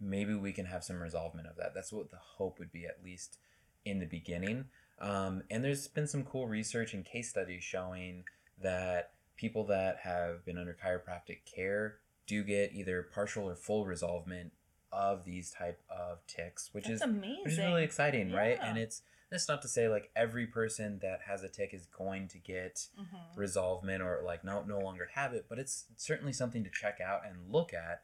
maybe 0.00 0.34
we 0.34 0.52
can 0.52 0.66
have 0.66 0.84
some 0.84 1.00
resolvement 1.00 1.48
of 1.48 1.56
that. 1.56 1.72
That's 1.74 1.92
what 1.92 2.10
the 2.10 2.18
hope 2.36 2.58
would 2.58 2.72
be, 2.72 2.84
at 2.86 3.02
least 3.04 3.38
in 3.84 3.98
the 4.00 4.06
beginning. 4.06 4.66
Um, 5.00 5.42
and 5.50 5.64
there's 5.64 5.86
been 5.88 6.06
some 6.08 6.24
cool 6.24 6.46
research 6.48 6.94
and 6.94 7.04
case 7.04 7.30
studies 7.30 7.62
showing 7.62 8.24
that 8.62 9.10
people 9.36 9.64
that 9.66 9.98
have 10.02 10.44
been 10.44 10.58
under 10.58 10.76
chiropractic 10.84 11.38
care 11.52 11.98
do 12.26 12.42
get 12.42 12.72
either 12.74 13.02
partial 13.14 13.48
or 13.48 13.54
full 13.54 13.86
resolvement 13.86 14.52
of 14.92 15.24
these 15.24 15.50
type 15.50 15.80
of 15.88 16.18
tics, 16.26 16.70
which 16.72 16.84
That's 16.84 16.96
is 16.96 17.02
amazing. 17.02 17.42
which 17.44 17.52
is 17.52 17.58
really 17.58 17.84
exciting, 17.84 18.32
right? 18.32 18.58
And 18.60 18.76
it's 18.78 19.02
that's 19.30 19.48
not 19.48 19.60
to 19.62 19.68
say 19.68 19.88
like 19.88 20.10
every 20.16 20.46
person 20.46 20.98
that 21.00 21.20
has 21.26 21.42
a 21.42 21.48
tic 21.48 21.74
is 21.74 21.86
going 21.86 22.28
to 22.28 22.38
get 22.38 22.88
Mhm. 22.98 23.36
resolvement 23.36 24.02
or 24.02 24.22
like 24.24 24.42
no 24.44 24.62
no 24.64 24.78
longer 24.80 25.10
have 25.14 25.34
it, 25.34 25.46
but 25.48 25.58
it's 25.58 25.86
certainly 25.96 26.32
something 26.32 26.64
to 26.64 26.70
check 26.70 27.00
out 27.00 27.26
and 27.26 27.50
look 27.52 27.72
at. 27.74 28.02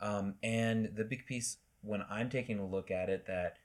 Um, 0.00 0.36
and 0.42 0.94
the 0.96 1.04
big 1.04 1.26
piece 1.26 1.58
when 1.82 2.02
I'm 2.08 2.28
taking 2.30 2.58
a 2.58 2.66
look 2.66 2.90
at 2.90 3.08
it 3.08 3.26
that 3.26 3.58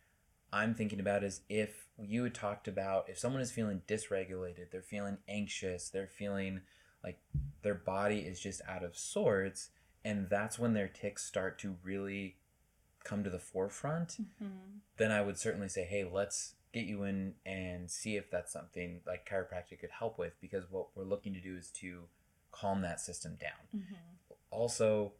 I'm 0.52 0.74
thinking 0.76 1.00
about 1.00 1.24
is 1.24 1.42
if 1.50 1.88
you 1.98 2.24
had 2.24 2.34
talked 2.36 2.68
about 2.68 3.10
if 3.10 3.18
someone 3.20 3.42
is 3.42 3.52
feeling 3.52 3.82
dysregulated, 3.88 4.72
they're 4.72 4.82
feeling 4.82 5.18
anxious, 5.28 5.90
they're 5.90 6.08
feeling 6.08 6.62
like 7.04 7.20
their 7.62 7.76
body 7.76 8.20
is 8.20 8.40
just 8.40 8.62
out 8.68 8.84
of 8.84 8.98
sorts, 8.98 9.70
and 10.04 10.30
that's 10.30 10.58
when 10.60 10.74
their 10.74 10.88
tics 10.88 11.24
start 11.26 11.58
to 11.60 11.78
really 11.84 12.38
come 13.04 13.24
to 13.24 13.30
the 13.30 13.40
forefront 13.40 14.18
Mhm. 14.42 14.80
then 14.98 15.12
I 15.12 15.22
would 15.22 15.38
certainly 15.38 15.70
say, 15.70 15.86
hey, 15.86 16.04
let's 16.04 16.56
get 16.72 16.86
you 16.86 17.04
in 17.04 17.34
and 17.46 17.90
see 17.90 18.16
if 18.16 18.30
that's 18.30 18.52
something 18.54 19.02
like 19.08 19.28
chiropractic 19.28 19.80
could 19.80 19.90
help 19.92 20.18
with 20.20 20.34
because 20.40 20.70
what 20.70 20.96
we're 20.96 21.04
looking 21.04 21.34
to 21.34 21.42
do 21.42 21.56
is 21.58 21.70
to 21.72 22.04
calm 22.52 22.82
that 22.82 23.00
system 23.00 23.36
down. 23.40 23.82
Mhm. 23.82 24.38
Also, 24.52 25.14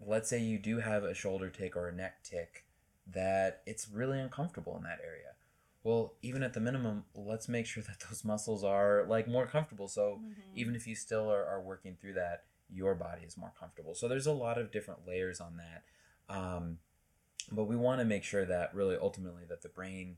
let's 0.00 0.28
say 0.28 0.38
you 0.40 0.58
do 0.58 0.78
have 0.78 1.04
a 1.04 1.14
shoulder 1.14 1.50
tic 1.50 1.76
or 1.76 1.88
a 1.88 1.92
neck 1.92 2.22
tic 2.24 2.64
that 3.06 3.62
it's 3.66 3.88
really 3.88 4.18
uncomfortable 4.18 4.76
in 4.76 4.82
that 4.82 5.00
area. 5.04 5.34
Well, 5.84 6.14
even 6.22 6.42
at 6.42 6.52
the 6.54 6.60
minimum, 6.60 7.04
let's 7.14 7.48
make 7.48 7.66
sure 7.66 7.82
that 7.88 8.00
those 8.08 8.24
muscles 8.24 8.64
are 8.64 9.04
like 9.08 9.28
more 9.28 9.46
comfortable. 9.46 9.88
So 9.88 10.20
Mhm. 10.22 10.34
even 10.54 10.74
if 10.76 10.86
you 10.86 10.94
still 10.94 11.30
are, 11.30 11.44
are 11.44 11.60
working 11.60 11.96
through 12.00 12.14
that, 12.14 12.44
your 12.68 12.94
body 12.94 13.22
is 13.24 13.36
more 13.36 13.52
comfortable. 13.58 13.94
So 13.94 14.08
there's 14.08 14.26
a 14.26 14.32
lot 14.32 14.58
of 14.58 14.70
different 14.72 15.06
layers 15.06 15.40
on 15.40 15.58
that. 15.58 15.84
Um, 16.34 16.78
but 17.50 17.64
we 17.64 17.76
want 17.76 18.00
to 18.00 18.04
make 18.04 18.22
sure 18.24 18.44
that 18.46 18.74
really 18.74 18.96
ultimately 18.96 19.44
that 19.48 19.62
the 19.62 19.68
brain 19.68 20.16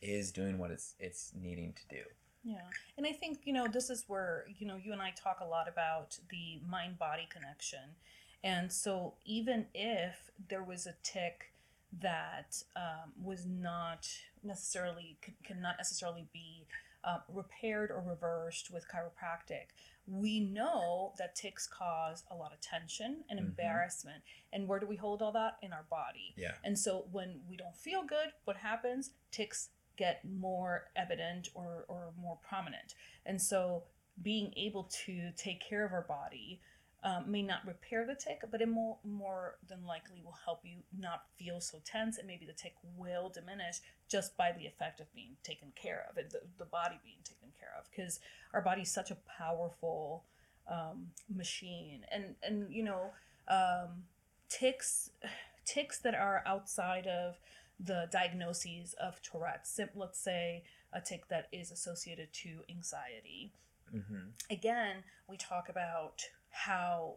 is 0.00 0.32
doing 0.32 0.58
what 0.58 0.70
it's 0.70 0.94
it's 0.98 1.32
needing 1.40 1.72
to 1.74 1.96
do. 1.96 2.02
Yeah. 2.44 2.60
And 2.96 3.06
I 3.06 3.12
think, 3.12 3.40
you 3.44 3.52
know, 3.52 3.66
this 3.66 3.90
is 3.90 4.04
where, 4.06 4.44
you 4.58 4.66
know, 4.66 4.76
you 4.76 4.92
and 4.92 5.02
I 5.02 5.10
talk 5.10 5.40
a 5.40 5.44
lot 5.44 5.68
about 5.68 6.18
the 6.30 6.60
mind 6.66 6.98
body 6.98 7.28
connection. 7.30 7.96
And 8.44 8.72
so 8.72 9.14
even 9.24 9.66
if 9.74 10.30
there 10.48 10.62
was 10.62 10.86
a 10.86 10.94
tic 11.02 11.52
that 12.00 12.62
um, 12.76 13.12
was 13.22 13.44
not 13.44 14.08
necessarily, 14.44 15.18
could, 15.20 15.34
could 15.44 15.60
not 15.60 15.74
necessarily 15.78 16.26
be 16.32 16.66
uh, 17.04 17.18
repaired 17.28 17.90
or 17.90 18.02
reversed 18.06 18.70
with 18.72 18.86
chiropractic, 18.88 19.66
we 20.06 20.40
know 20.40 21.12
that 21.18 21.34
tics 21.34 21.66
cause 21.66 22.22
a 22.30 22.34
lot 22.34 22.52
of 22.52 22.60
tension 22.60 23.24
and 23.28 23.38
Mhm. 23.40 23.44
embarrassment. 23.44 24.22
And 24.52 24.66
where 24.68 24.78
do 24.78 24.86
we 24.86 24.96
hold 24.96 25.20
all 25.22 25.32
that? 25.32 25.58
In 25.60 25.72
our 25.72 25.84
body. 25.90 26.34
Yeah. 26.36 26.54
And 26.64 26.78
so 26.78 27.08
when 27.10 27.42
we 27.48 27.56
don't 27.56 27.76
feel 27.76 28.04
good, 28.04 28.32
what 28.44 28.56
happens? 28.56 29.10
Tics 29.32 29.70
get 29.98 30.22
more 30.24 30.84
evident 30.96 31.48
or, 31.54 31.84
or 31.88 32.12
more 32.20 32.38
prominent. 32.48 32.94
And 33.26 33.40
so 33.40 33.82
being 34.22 34.52
able 34.56 34.84
to 35.06 35.30
take 35.36 35.60
care 35.60 35.84
of 35.84 35.92
our 35.92 36.06
body 36.08 36.60
um, 37.04 37.30
may 37.30 37.42
not 37.42 37.66
repair 37.66 38.06
the 38.06 38.14
tic, 38.14 38.42
but 38.50 38.60
it 38.60 38.68
more, 38.68 38.96
more 39.04 39.56
than 39.68 39.84
likely 39.86 40.20
will 40.24 40.36
help 40.44 40.60
you 40.64 40.78
not 40.98 41.24
feel 41.36 41.60
so 41.60 41.78
tense 41.84 42.18
and 42.18 42.26
maybe 42.26 42.46
the 42.46 42.52
tic 42.52 42.74
will 42.96 43.28
diminish 43.28 43.80
just 44.08 44.36
by 44.36 44.50
the 44.52 44.66
effect 44.66 45.00
of 45.00 45.12
being 45.14 45.36
taken 45.44 45.68
care 45.80 46.06
of, 46.10 46.16
it, 46.16 46.30
the, 46.30 46.40
the 46.58 46.64
body 46.64 46.98
being 47.04 47.18
taken 47.22 47.48
care 47.60 47.70
of. 47.78 47.84
Because 47.90 48.18
our 48.52 48.62
body's 48.62 48.92
such 48.92 49.10
a 49.10 49.16
powerful 49.38 50.24
um, 50.68 51.08
machine. 51.34 52.00
And, 52.10 52.34
and 52.42 52.72
you 52.72 52.82
know, 52.82 53.10
um, 53.48 54.04
tics 54.48 55.10
tics 55.64 55.98
that 55.98 56.14
are 56.14 56.42
outside 56.46 57.06
of 57.06 57.38
the 57.80 58.08
diagnoses 58.10 58.94
of 58.94 59.20
Tourette's. 59.22 59.78
Let's 59.94 60.18
say 60.18 60.64
a 60.92 61.00
tic 61.00 61.28
that 61.28 61.48
is 61.52 61.70
associated 61.70 62.32
to 62.32 62.60
anxiety. 62.68 63.52
Mm-hmm. 63.94 64.30
Again, 64.50 64.96
we 65.28 65.36
talk 65.36 65.68
about 65.68 66.22
how 66.50 67.16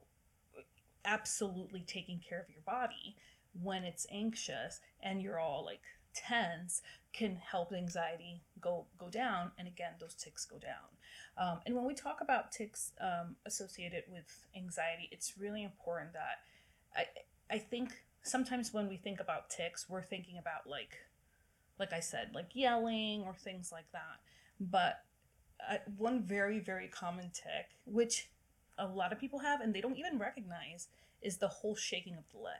absolutely 1.06 1.84
taking 1.88 2.20
care 2.20 2.40
of 2.40 2.50
your 2.50 2.62
body 2.66 3.16
when 3.62 3.84
it's 3.84 4.06
anxious 4.12 4.80
and 5.02 5.22
you're 5.22 5.40
all 5.40 5.66
like 5.66 5.82
tense 6.14 6.82
can 7.14 7.36
help 7.36 7.74
anxiety 7.74 8.42
go 8.60 8.86
go 8.98 9.10
down 9.10 9.52
and 9.58 9.68
again 9.68 9.94
those 10.00 10.14
tics 10.14 10.46
go 10.46 10.58
down 10.58 10.88
um, 11.38 11.60
and 11.66 11.76
when 11.76 11.86
we 11.86 11.94
talk 11.94 12.20
about 12.22 12.52
tics 12.52 12.92
um, 13.02 13.36
associated 13.46 14.04
with 14.10 14.46
anxiety 14.56 15.10
it's 15.12 15.34
really 15.38 15.64
important 15.64 16.14
that 16.14 16.40
i 16.96 17.06
i 17.54 17.58
think 17.58 18.04
sometimes 18.24 18.74
when 18.74 18.88
we 18.88 18.98
think 18.98 19.20
about 19.20 19.50
tics 19.50 19.90
we're 19.90 20.02
thinking 20.02 20.38
about 20.38 20.68
like 20.68 20.98
like 21.80 21.94
i 21.94 22.00
said 22.00 22.30
like 22.34 22.50
yelling 22.54 23.24
or 23.24 23.34
things 23.34 23.72
like 23.72 23.92
that. 23.92 24.20
But 24.60 25.04
uh, 25.70 25.78
one 25.98 26.24
very 26.24 26.60
very 26.60 26.88
common 26.88 27.32
tic 27.34 27.78
which 27.86 28.30
a 28.78 28.86
lot 28.86 29.12
of 29.12 29.20
people 29.20 29.40
have 29.40 29.62
and 29.62 29.74
they 29.74 29.82
don't 29.82 29.98
even 29.98 30.18
recognize 30.18 30.88
is 31.22 31.38
the 31.38 31.48
whole 31.48 31.76
shaking 31.76 32.16
of 32.16 32.24
the 32.32 32.38
leg. 32.40 32.54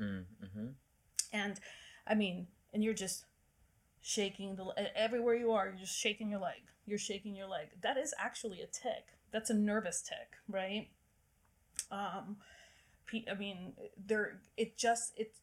Mm-hmm. 0.00 0.68
and 1.32 1.60
i 2.06 2.14
mean 2.14 2.46
and 2.72 2.82
you're 2.82 2.94
just 2.94 3.26
shaking 4.00 4.56
the 4.56 4.64
everywhere 4.96 5.34
you 5.34 5.52
are 5.52 5.66
you're 5.66 5.76
just 5.76 5.96
shaking 5.98 6.30
your 6.30 6.40
leg. 6.40 6.62
You're 6.86 6.98
shaking 6.98 7.36
your 7.36 7.46
leg. 7.46 7.68
That 7.82 7.96
is 7.96 8.12
actually 8.18 8.60
a 8.60 8.66
tic. 8.66 9.06
That's 9.30 9.50
a 9.50 9.54
nervous 9.54 10.02
tic 10.02 10.36
right? 10.48 10.88
Um 11.90 12.36
i 13.30 13.34
mean 13.34 13.72
there 14.06 14.40
it 14.56 14.76
just 14.76 15.12
it's 15.16 15.40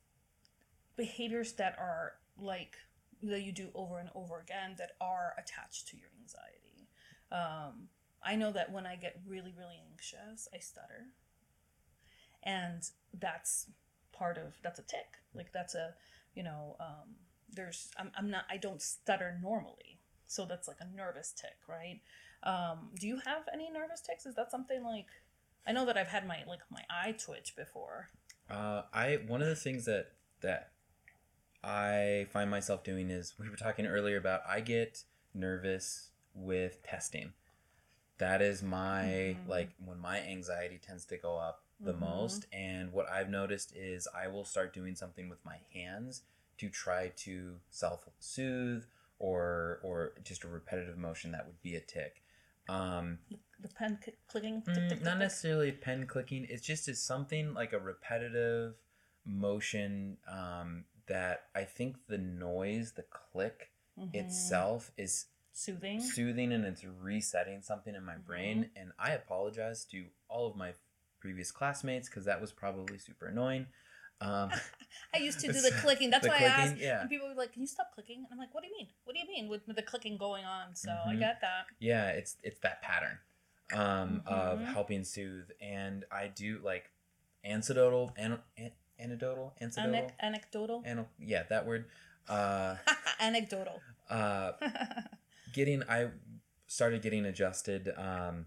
behaviors 0.96 1.54
that 1.54 1.76
are 1.80 2.14
like 2.38 2.76
that 3.24 3.42
you 3.42 3.52
do 3.52 3.70
over 3.76 4.00
and 4.00 4.10
over 4.16 4.40
again 4.40 4.76
that 4.78 4.92
are 5.02 5.34
attached 5.38 5.88
to 5.90 5.98
your 5.98 6.10
anxiety. 6.22 6.88
Um 7.32 7.88
i 8.24 8.36
know 8.36 8.52
that 8.52 8.72
when 8.72 8.86
i 8.86 8.96
get 8.96 9.22
really 9.28 9.54
really 9.58 9.80
anxious 9.92 10.48
i 10.54 10.60
stutter. 10.60 11.08
And 12.44 12.84
that's 13.18 13.68
part 14.12 14.38
of 14.38 14.54
that's 14.64 14.80
a 14.80 14.84
tic. 14.84 15.18
Like 15.34 15.52
that's 15.54 15.76
a 15.76 15.94
you 16.36 16.44
know 16.44 16.76
um 16.80 17.16
there's 17.52 17.90
I'm, 17.98 18.12
I'm 18.18 18.30
not 18.30 18.46
i 18.50 18.58
don't 18.58 18.82
stutter 18.82 19.38
normally. 19.42 20.00
So 20.28 20.46
that's 20.46 20.68
like 20.68 20.78
a 20.82 20.96
nervous 20.96 21.34
tic 21.34 21.58
right? 21.68 22.02
Um 22.44 22.90
do 23.00 23.08
you 23.08 23.20
have 23.26 23.44
any 23.54 23.70
nervous 23.70 24.02
tics? 24.02 24.26
Is 24.26 24.36
that 24.36 24.52
something 24.52 24.84
like 24.84 25.08
i 25.68 25.72
know 25.72 25.86
that 25.86 25.98
i've 25.98 26.08
had 26.08 26.26
my 26.28 26.38
like 26.48 26.60
my 26.72 26.84
eye 26.90 27.12
twitch 27.14 27.56
before 27.56 28.10
Uh, 28.50 28.82
I 28.92 29.20
one 29.28 29.42
of 29.44 29.48
the 29.48 29.56
things 29.56 29.86
that 29.86 30.14
that 30.42 30.72
I 31.64 32.28
find 32.32 32.50
myself 32.50 32.84
doing 32.84 33.10
is 33.10 33.36
we 33.38 33.50
were 33.50 33.56
talking 33.58 33.86
earlier 33.86 34.18
about 34.18 34.42
I 34.48 34.62
get 34.62 35.04
nervous 35.34 36.10
with 36.34 36.82
testing. 36.84 37.34
That 38.18 38.42
is 38.42 38.64
my 38.64 39.38
Mhm. 39.38 39.48
like 39.48 39.72
when 39.78 40.00
my 40.00 40.20
anxiety 40.22 40.80
tends 40.80 41.06
to 41.06 41.18
go 41.18 41.38
up 41.38 41.64
the 41.82 41.94
Mhm. 41.94 42.00
most 42.00 42.46
and 42.52 42.92
what 42.92 43.08
I've 43.10 43.30
noticed 43.30 43.76
is 43.76 44.08
I 44.16 44.28
will 44.28 44.46
start 44.46 44.74
doing 44.74 44.96
something 44.96 45.30
with 45.30 45.44
my 45.46 45.60
hands 45.74 46.24
to 46.58 46.70
try 46.70 47.10
to 47.18 47.60
self-soothe 47.70 48.86
or 49.20 49.80
or 49.84 50.14
just 50.24 50.44
a 50.44 50.48
repetitive 50.48 50.98
motion 50.98 51.32
that 51.34 51.46
would 51.46 51.62
be 51.62 51.76
a 51.76 51.82
tic. 51.82 52.24
Um, 52.68 53.20
the 53.62 53.68
pen 53.70 54.00
c- 54.04 54.14
clicking 54.28 54.62
tic, 54.62 54.74
Mm, 54.74 54.90
tic, 54.90 54.90
tic, 54.90 55.04
not 55.04 55.18
necessarily 55.18 55.72
pen 55.72 56.06
clicking. 56.08 56.46
It's 56.50 56.66
just 56.66 56.88
it's 56.88 57.02
something 57.02 57.54
like 57.54 57.74
a 57.74 57.80
repetitive 57.80 58.76
motion 59.26 60.18
um, 60.32 60.86
that 61.08 61.46
I 61.56 61.64
think 61.64 61.98
the 62.08 62.18
noise, 62.18 62.94
the 62.94 63.04
click 63.04 63.72
Mhm. 63.98 64.14
itself 64.16 64.92
is 64.98 65.26
soothing 65.52 66.00
soothing 66.00 66.54
and 66.54 66.64
it's 66.64 66.84
resetting 66.86 67.62
something 67.62 67.94
in 67.96 68.06
my 68.06 68.14
Mm-hmm. 68.14 68.28
brain. 68.28 68.70
And 68.76 68.92
I 68.98 69.12
apologize 69.12 69.84
to 69.86 70.06
all 70.30 70.48
of 70.48 70.56
my 70.56 70.74
previous 71.20 71.52
classmates 71.52 72.08
because 72.08 72.26
that 72.26 72.40
was 72.40 72.52
probably 72.54 72.98
super 72.98 73.28
annoying. 73.28 73.68
Um, 74.22 74.52
i 75.14 75.18
used 75.18 75.40
to 75.40 75.48
do 75.48 75.62
the 75.62 75.72
clicking 75.82 76.10
that's 76.10 76.24
the 76.24 76.30
why 76.30 76.40
i 76.40 76.48
asked 76.48 76.76
yeah. 76.78 77.02
and 77.02 77.10
people 77.10 77.28
were 77.28 77.34
like 77.34 77.54
can 77.54 77.62
you 77.62 77.68
stop 77.68 77.92
clicking 77.94 78.18
and 78.18 78.28
i'm 78.32 78.38
like 78.38 78.54
what 78.54 78.62
do 78.64 78.68
you 78.70 78.76
mean 78.78 78.88
what 79.06 79.14
do 79.14 79.20
you 79.20 79.28
mean 79.28 79.48
with, 79.48 79.66
with 79.66 79.76
the 79.78 79.82
clicking 79.82 80.18
going 80.18 80.44
on 80.44 80.76
so 80.76 80.92
i 80.92 81.16
Mhm. 81.16 81.20
get 81.20 81.40
that 81.42 81.66
yeah 81.80 82.10
it's 82.10 82.36
it's 82.44 82.60
that 82.60 82.82
pattern 82.82 83.18
um, 83.74 84.22
of 84.26 84.60
Mhm. 84.60 84.66
helping 84.74 85.04
soothe 85.04 85.50
and 85.62 86.06
i 86.12 86.28
do 86.28 86.60
like 86.64 86.90
anecdotal 87.44 88.14
an, 88.18 88.40
an, 88.58 88.72
anecdotal 89.00 89.54
anecdotal? 89.62 89.92
Anec- 89.94 90.12
anecdotal? 90.20 90.82
An- 90.86 91.08
yeah 91.20 91.44
that 91.50 91.66
word. 91.66 91.86
Uh, 92.28 92.76
anecdotal. 93.20 93.82
uh, 94.10 94.52
getting 95.54 95.84
i 95.90 96.10
started 96.68 97.02
getting 97.02 97.26
adjusted 97.26 97.92
um, 97.98 98.46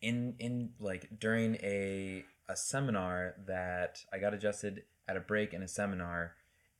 in 0.00 0.34
in 0.38 0.70
like 0.80 1.08
during 1.18 1.54
a 1.56 2.24
a 2.48 2.56
seminar 2.56 3.34
that 3.46 4.04
i 4.12 4.18
got 4.18 4.34
adjusted 4.34 4.82
at 5.08 5.16
a 5.16 5.20
break 5.20 5.54
in 5.54 5.62
a 5.62 5.68
seminar 5.68 6.34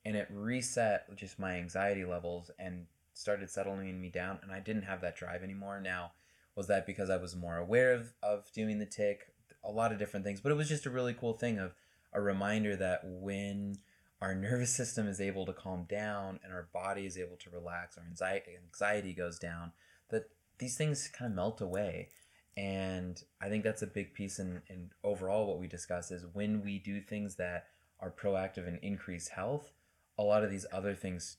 and 0.04 0.16
it 0.16 0.26
reset 0.30 1.04
just 1.16 1.38
my 1.38 1.54
anxiety 1.56 2.04
levels 2.04 2.50
and 2.58 2.86
started 3.14 3.48
settling 3.48 4.00
me 4.00 4.10
down 4.10 4.38
and 4.42 4.50
i 4.52 4.58
didn't 4.60 4.82
have 4.82 5.00
that 5.00 5.14
drive 5.16 5.42
anymore. 5.42 5.80
Now 5.80 6.12
was 6.56 6.66
that 6.66 6.86
because 6.86 7.10
i 7.10 7.16
was 7.16 7.34
more 7.36 7.56
aware 7.56 7.92
of, 7.92 8.12
of 8.22 8.50
doing 8.52 8.78
the 8.78 8.86
tic 8.86 9.32
a 9.64 9.70
lot 9.70 9.92
of 9.92 9.98
different 9.98 10.24
things 10.24 10.40
but 10.40 10.52
it 10.52 10.56
was 10.56 10.68
just 10.68 10.86
a 10.86 10.90
really 10.90 11.14
cool 11.14 11.32
thing 11.32 11.58
of 11.58 11.72
a 12.12 12.20
reminder 12.20 12.76
that 12.76 13.00
when 13.04 13.78
our 14.20 14.34
nervous 14.36 14.70
system 14.70 15.08
is 15.08 15.20
able 15.20 15.46
to 15.46 15.52
calm 15.52 15.84
down 15.88 16.38
and 16.44 16.52
our 16.52 16.68
body 16.72 17.06
is 17.06 17.18
able 17.18 17.36
to 17.36 17.50
relax, 17.50 17.98
our 17.98 18.04
anxiety 18.04 18.52
anxiety 18.64 19.12
goes 19.12 19.38
down, 19.38 19.72
that 20.10 20.30
these 20.58 20.76
things 20.76 21.08
kind 21.08 21.30
of 21.30 21.36
melt 21.36 21.60
away. 21.60 22.08
And 22.56 23.22
I 23.40 23.48
think 23.48 23.64
that's 23.64 23.82
a 23.82 23.86
big 23.86 24.12
piece 24.12 24.38
in, 24.38 24.62
in 24.68 24.90
overall 25.02 25.46
what 25.46 25.58
we 25.58 25.66
discuss 25.66 26.10
is 26.10 26.26
when 26.32 26.62
we 26.62 26.78
do 26.78 27.00
things 27.00 27.36
that 27.36 27.66
are 27.98 28.10
proactive 28.10 28.68
and 28.68 28.78
increase 28.82 29.28
health, 29.28 29.72
a 30.18 30.22
lot 30.22 30.44
of 30.44 30.50
these 30.50 30.66
other 30.72 30.94
things 30.94 31.38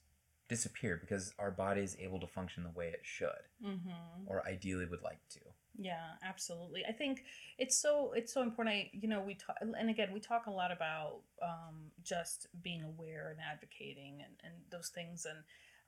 disappear 0.49 0.97
because 0.99 1.33
our 1.39 1.51
body 1.51 1.81
is 1.81 1.95
able 1.99 2.19
to 2.19 2.27
function 2.27 2.63
the 2.63 2.69
way 2.77 2.87
it 2.87 3.01
should 3.03 3.29
Mm-hmm. 3.65 4.27
or 4.27 4.45
ideally 4.47 4.85
would 4.85 5.01
like 5.01 5.21
to. 5.31 5.39
Yeah, 5.75 6.11
absolutely. 6.23 6.83
I 6.87 6.91
think 6.91 7.23
it's 7.57 7.77
so 7.81 8.11
it's 8.13 8.31
so 8.33 8.41
important. 8.43 8.75
I 8.75 8.89
you 8.93 9.07
know 9.07 9.21
we 9.21 9.33
talk 9.33 9.57
and 9.61 9.89
again 9.89 10.09
we 10.13 10.19
talk 10.19 10.45
a 10.45 10.51
lot 10.51 10.71
about 10.71 11.21
um, 11.41 11.91
just 12.03 12.47
being 12.61 12.83
aware 12.83 13.29
and 13.31 13.39
advocating 13.39 14.21
and 14.23 14.33
and 14.43 14.53
those 14.69 14.89
things 14.89 15.25
and 15.25 15.39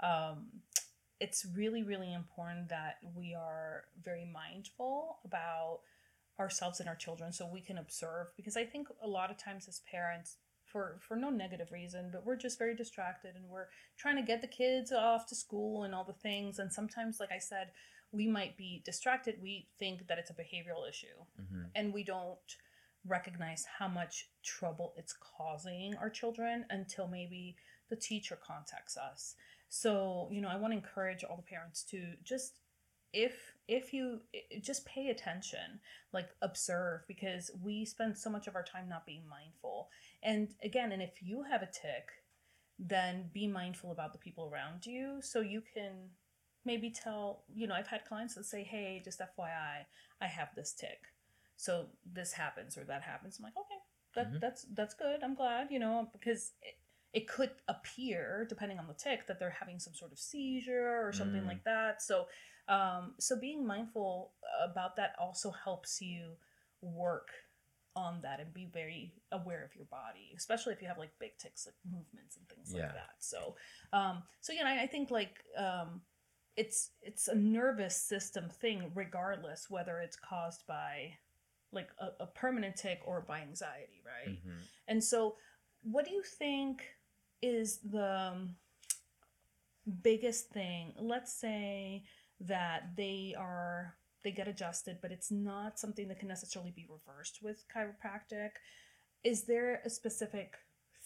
um, 0.10 0.48
it's 1.20 1.46
really 1.56 1.84
really 1.84 2.14
important 2.14 2.70
that 2.70 2.98
we 3.16 3.36
are 3.36 3.84
very 4.04 4.26
mindful 4.26 5.20
about 5.24 5.82
ourselves 6.40 6.80
and 6.80 6.90
our 6.90 6.96
children 6.96 7.32
so 7.32 7.48
we 7.48 7.62
can 7.62 7.78
observe 7.78 8.28
because 8.36 8.58
I 8.58 8.66
think 8.66 8.88
a 9.04 9.08
lot 9.08 9.32
of 9.32 9.38
times 9.38 9.68
as 9.68 9.82
parents 9.90 10.38
for 10.76 10.98
for 11.00 11.16
no 11.16 11.30
negative 11.30 11.72
reason 11.72 12.10
but 12.12 12.26
we're 12.26 12.36
just 12.36 12.60
very 12.60 12.76
distracted 12.76 13.34
and 13.36 13.46
we're 13.48 13.68
trying 13.98 14.18
to 14.18 14.22
get 14.22 14.42
the 14.42 14.48
kids 14.48 14.92
off 14.92 15.26
to 15.26 15.34
school 15.34 15.84
and 15.84 15.96
all 15.96 16.04
the 16.04 16.12
things 16.12 16.60
and 16.60 16.74
sometimes 16.74 17.18
like 17.18 17.32
I 17.32 17.40
said 17.40 17.72
we 18.12 18.28
might 18.28 18.58
be 18.58 18.82
distracted. 18.86 19.36
We 19.42 19.68
think 19.78 20.08
that 20.08 20.18
it's 20.18 20.30
a 20.30 20.34
behavioral 20.34 20.90
issue, 20.90 21.18
hmm 21.38 21.64
and 21.76 21.94
we 21.94 22.04
don't 22.04 22.38
recognize 23.08 23.66
how 23.78 23.88
much 23.88 24.30
trouble 24.44 24.94
it's 24.98 25.14
causing 25.38 25.96
our 25.98 26.10
children 26.10 26.66
until 26.70 27.08
maybe 27.08 27.56
the 27.90 27.96
teacher 27.96 28.38
contacts 28.42 28.98
us. 28.98 29.36
So, 29.70 30.30
you 30.32 30.42
know, 30.42 30.48
I 30.48 30.56
want 30.56 30.72
to 30.72 30.78
encourage 30.78 31.24
all 31.24 31.36
the 31.36 31.44
parents 31.44 31.84
to 31.92 32.14
just 32.24 32.60
if 33.16 33.54
if 33.68 33.94
you 33.94 34.22
just 34.62 34.86
pay 34.86 35.10
attention, 35.10 35.80
like 36.14 36.30
observe 36.44 37.02
because 37.08 37.50
we 37.64 37.86
spend 37.86 38.18
so 38.18 38.30
much 38.30 38.48
of 38.48 38.56
our 38.56 38.64
time 38.64 38.88
not 38.88 39.06
being 39.08 39.24
mindful. 39.28 39.90
And 40.22 40.50
again, 40.64 40.92
and 40.92 41.02
if 41.02 41.24
you 41.24 41.44
have 41.44 41.64
a 41.64 41.68
tic, 41.68 42.10
then 42.78 43.30
be 43.34 43.48
mindful 43.48 43.92
about 43.92 44.12
the 44.14 44.20
people 44.20 44.50
around 44.52 44.86
you 44.86 45.20
so 45.22 45.40
you 45.40 45.62
can 45.74 46.10
maybe 46.66 46.90
tell 46.90 47.44
you 47.54 47.68
know 47.68 47.74
i've 47.74 47.88
had 47.88 48.04
clients 48.06 48.36
that 48.36 48.46
say 48.46 48.64
hey 48.64 49.02
just 49.04 49.20
fyi 49.20 49.86
i 50.22 50.28
have 50.28 50.50
this 50.56 50.74
tic 50.74 51.00
so 51.56 51.86
this 52.14 52.34
happens 52.34 52.78
or 52.78 52.84
that 52.84 53.02
happens 53.02 53.38
i'm 53.40 53.44
like 53.44 53.54
okay 53.58 53.80
that, 54.16 54.34
Mhm. 54.34 54.42
that's 54.42 54.64
that's 54.74 54.94
good 54.94 55.24
i'm 55.24 55.36
glad 55.36 55.72
you 55.72 55.80
know 55.80 56.10
because 56.12 56.52
it, 56.62 56.76
it 57.14 57.28
could 57.30 57.52
appear 57.70 58.46
depending 58.50 58.78
on 58.78 58.88
the 58.88 58.94
tic 58.94 59.26
that 59.28 59.40
they're 59.40 59.50
having 59.52 59.80
some 59.80 59.94
sort 59.94 60.12
of 60.12 60.20
seizure 60.20 61.08
or 61.08 61.14
something 61.14 61.44
Mm. 61.44 61.48
like 61.48 61.64
that 61.64 62.02
so 62.02 62.28
um, 62.68 63.14
so 63.20 63.40
being 63.40 63.66
mindful 63.66 64.32
about 64.64 64.96
that 64.96 65.16
also 65.20 65.52
helps 65.52 66.02
you 66.02 66.32
work 66.82 67.30
on 67.96 68.20
that 68.22 68.40
and 68.42 68.54
be 68.54 68.66
very 68.66 69.14
aware 69.32 69.64
of 69.64 69.74
your 69.74 69.86
body 69.86 70.34
especially 70.36 70.74
if 70.74 70.82
you 70.82 70.88
have 70.88 70.98
like 70.98 71.12
big 71.18 71.32
tics 71.38 71.66
like 71.66 71.76
movements 71.90 72.36
and 72.36 72.48
things 72.50 72.74
Yeah. 72.74 72.82
like 72.82 72.94
that. 72.94 73.12
So 73.20 73.56
um 73.94 74.24
so 74.42 74.52
yeah 74.52 74.64
I, 74.66 74.84
I 74.84 74.88
think 74.88 75.12
like 75.12 75.38
um 75.58 76.02
it's 76.58 76.92
it's 77.02 77.30
a 77.30 77.36
nervous 77.36 77.96
system 77.96 78.50
thing 78.50 78.92
regardless 78.96 79.70
whether 79.70 80.00
it's 80.00 80.18
caused 80.18 80.68
by 80.68 81.14
like 81.72 81.90
a, 82.00 82.24
a 82.24 82.28
permanent 82.28 82.76
tic 82.76 83.00
or 83.06 83.22
by 83.22 83.40
anxiety 83.42 84.02
right? 84.06 84.40
Hmm 84.44 84.52
and 84.88 85.04
so 85.04 85.36
what 85.84 86.06
do 86.06 86.12
you 86.12 86.24
think 86.24 86.84
is 87.42 87.78
the 87.78 88.34
um, 88.34 88.56
biggest 90.02 90.50
thing? 90.50 90.94
Let's 90.98 91.34
say 91.34 92.04
that 92.40 92.96
they 92.96 93.34
are 93.38 93.96
they 94.24 94.32
get 94.32 94.48
adjusted 94.48 94.98
but 95.02 95.12
it's 95.12 95.32
not 95.32 95.80
something 95.80 96.08
that 96.08 96.20
can 96.20 96.28
necessarily 96.28 96.72
be 96.72 96.88
reversed 96.90 97.40
with 97.42 97.64
chiropractic 97.74 98.52
is 99.24 99.44
there 99.44 99.82
a 99.86 99.90
specific 99.90 100.56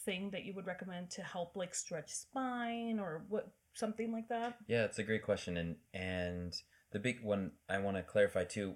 thing 0.05 0.29
that 0.31 0.43
you 0.45 0.53
would 0.53 0.65
recommend 0.65 1.09
to 1.11 1.21
help 1.21 1.55
like 1.55 1.75
stretch 1.75 2.09
spine 2.11 2.99
or 2.99 3.23
what 3.29 3.51
something 3.73 4.11
like 4.11 4.27
that 4.29 4.57
Yeah, 4.67 4.83
it's 4.85 4.99
a 4.99 5.03
great 5.03 5.23
question, 5.23 5.55
and 5.57 5.75
and 5.93 6.53
the 6.91 6.99
big 6.99 7.21
one 7.21 7.51
I 7.69 7.77
want 7.77 7.97
to 7.97 8.03
clarify 8.03 8.43
too. 8.45 8.75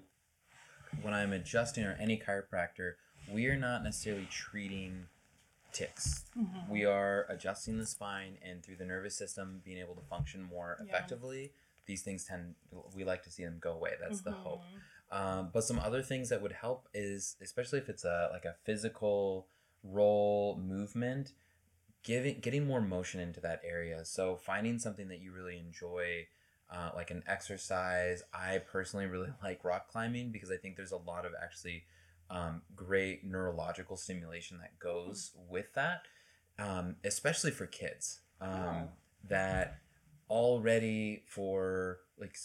When 1.02 1.12
I'm 1.12 1.32
adjusting 1.32 1.84
or 1.84 1.96
any 1.98 2.16
chiropractor, 2.18 2.92
we 3.28 3.46
are 3.48 3.56
not 3.56 3.82
necessarily 3.82 4.26
treating 4.30 5.06
tics. 5.72 6.24
Mhm. 6.36 6.68
We 6.68 6.84
are 6.84 7.26
adjusting 7.28 7.78
the 7.78 7.86
spine 7.86 8.38
and 8.42 8.62
through 8.62 8.76
the 8.76 8.84
nervous 8.84 9.16
system 9.16 9.60
being 9.64 9.78
able 9.78 9.96
to 9.96 10.02
function 10.02 10.42
more 10.42 10.76
Yeah. 10.78 10.84
effectively. 10.94 11.52
These 11.86 12.02
things 12.02 12.24
tend 12.24 12.54
we 12.94 13.04
like 13.04 13.22
to 13.24 13.30
see 13.30 13.44
them 13.44 13.58
go 13.60 13.72
away. 13.72 13.92
That's 14.00 14.20
the 14.22 14.32
hope. 14.32 14.62
Mhm. 14.62 15.16
Um, 15.16 15.50
but 15.52 15.64
some 15.64 15.78
other 15.78 16.02
things 16.02 16.28
that 16.30 16.42
would 16.42 16.52
help 16.52 16.88
is, 16.94 17.36
especially 17.40 17.78
if 17.78 17.88
it's 17.88 18.04
a 18.04 18.30
like 18.32 18.44
a 18.44 18.54
physical 18.64 19.48
roll 19.82 20.56
movement, 20.56 21.32
giving 22.02 22.40
getting 22.40 22.66
more 22.66 22.80
motion 22.80 23.20
into 23.20 23.40
that 23.40 23.60
area. 23.64 24.04
So 24.04 24.36
finding 24.36 24.78
something 24.78 25.08
that 25.08 25.20
you 25.20 25.32
really 25.32 25.58
enjoy, 25.58 26.26
uh, 26.70 26.90
like 26.94 27.10
an 27.10 27.22
exercise. 27.26 28.22
I 28.32 28.58
personally 28.58 29.06
really 29.06 29.30
like 29.42 29.64
rock 29.64 29.88
climbing 29.88 30.30
because 30.32 30.50
I 30.50 30.56
think 30.56 30.76
there's 30.76 30.92
a 30.92 30.96
lot 30.96 31.24
of 31.26 31.32
actually 31.40 31.84
um, 32.30 32.62
great 32.74 33.24
neurological 33.24 33.96
stimulation 33.96 34.58
that 34.58 34.78
goes 34.78 35.32
with 35.48 35.72
that, 35.74 36.02
um, 36.58 36.96
especially 37.04 37.50
for 37.50 37.66
kids. 37.66 38.20
Um, 38.40 38.50
Oh. 38.50 38.88
That 39.28 39.78
already 40.30 41.22
for 41.26 41.98
like 42.18 42.36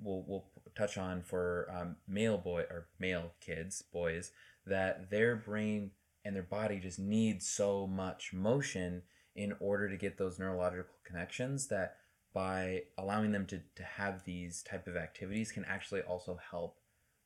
we'll 0.00 0.24
we'll 0.26 0.44
touch 0.76 0.98
on 0.98 1.22
for 1.22 1.68
um, 1.74 1.96
male 2.06 2.38
boy 2.38 2.60
or 2.70 2.88
male 2.98 3.32
kids 3.40 3.82
boys 3.92 4.32
that 4.66 5.10
their 5.10 5.36
brain 5.36 5.90
and 6.24 6.34
their 6.34 6.42
body 6.42 6.78
just 6.78 6.98
needs 6.98 7.48
so 7.48 7.86
much 7.86 8.32
motion 8.32 9.02
in 9.34 9.54
order 9.60 9.88
to 9.88 9.96
get 9.96 10.18
those 10.18 10.38
neurological 10.38 10.94
connections 11.04 11.68
that 11.68 11.96
by 12.34 12.82
allowing 12.98 13.32
them 13.32 13.46
to, 13.46 13.60
to 13.74 13.82
have 13.82 14.24
these 14.24 14.62
type 14.62 14.86
of 14.86 14.96
activities 14.96 15.52
can 15.52 15.64
actually 15.64 16.02
also 16.02 16.38
help 16.50 16.78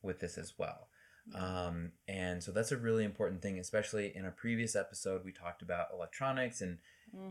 with 0.02 0.20
this 0.20 0.38
as 0.38 0.54
well 0.58 0.88
um, 1.34 1.92
and 2.08 2.42
so 2.42 2.50
that's 2.52 2.72
a 2.72 2.76
really 2.76 3.04
important 3.04 3.40
thing 3.42 3.58
especially 3.58 4.12
in 4.14 4.24
a 4.24 4.30
previous 4.30 4.74
episode 4.76 5.24
we 5.24 5.32
talked 5.32 5.62
about 5.62 5.86
electronics 5.92 6.60
and 6.60 6.78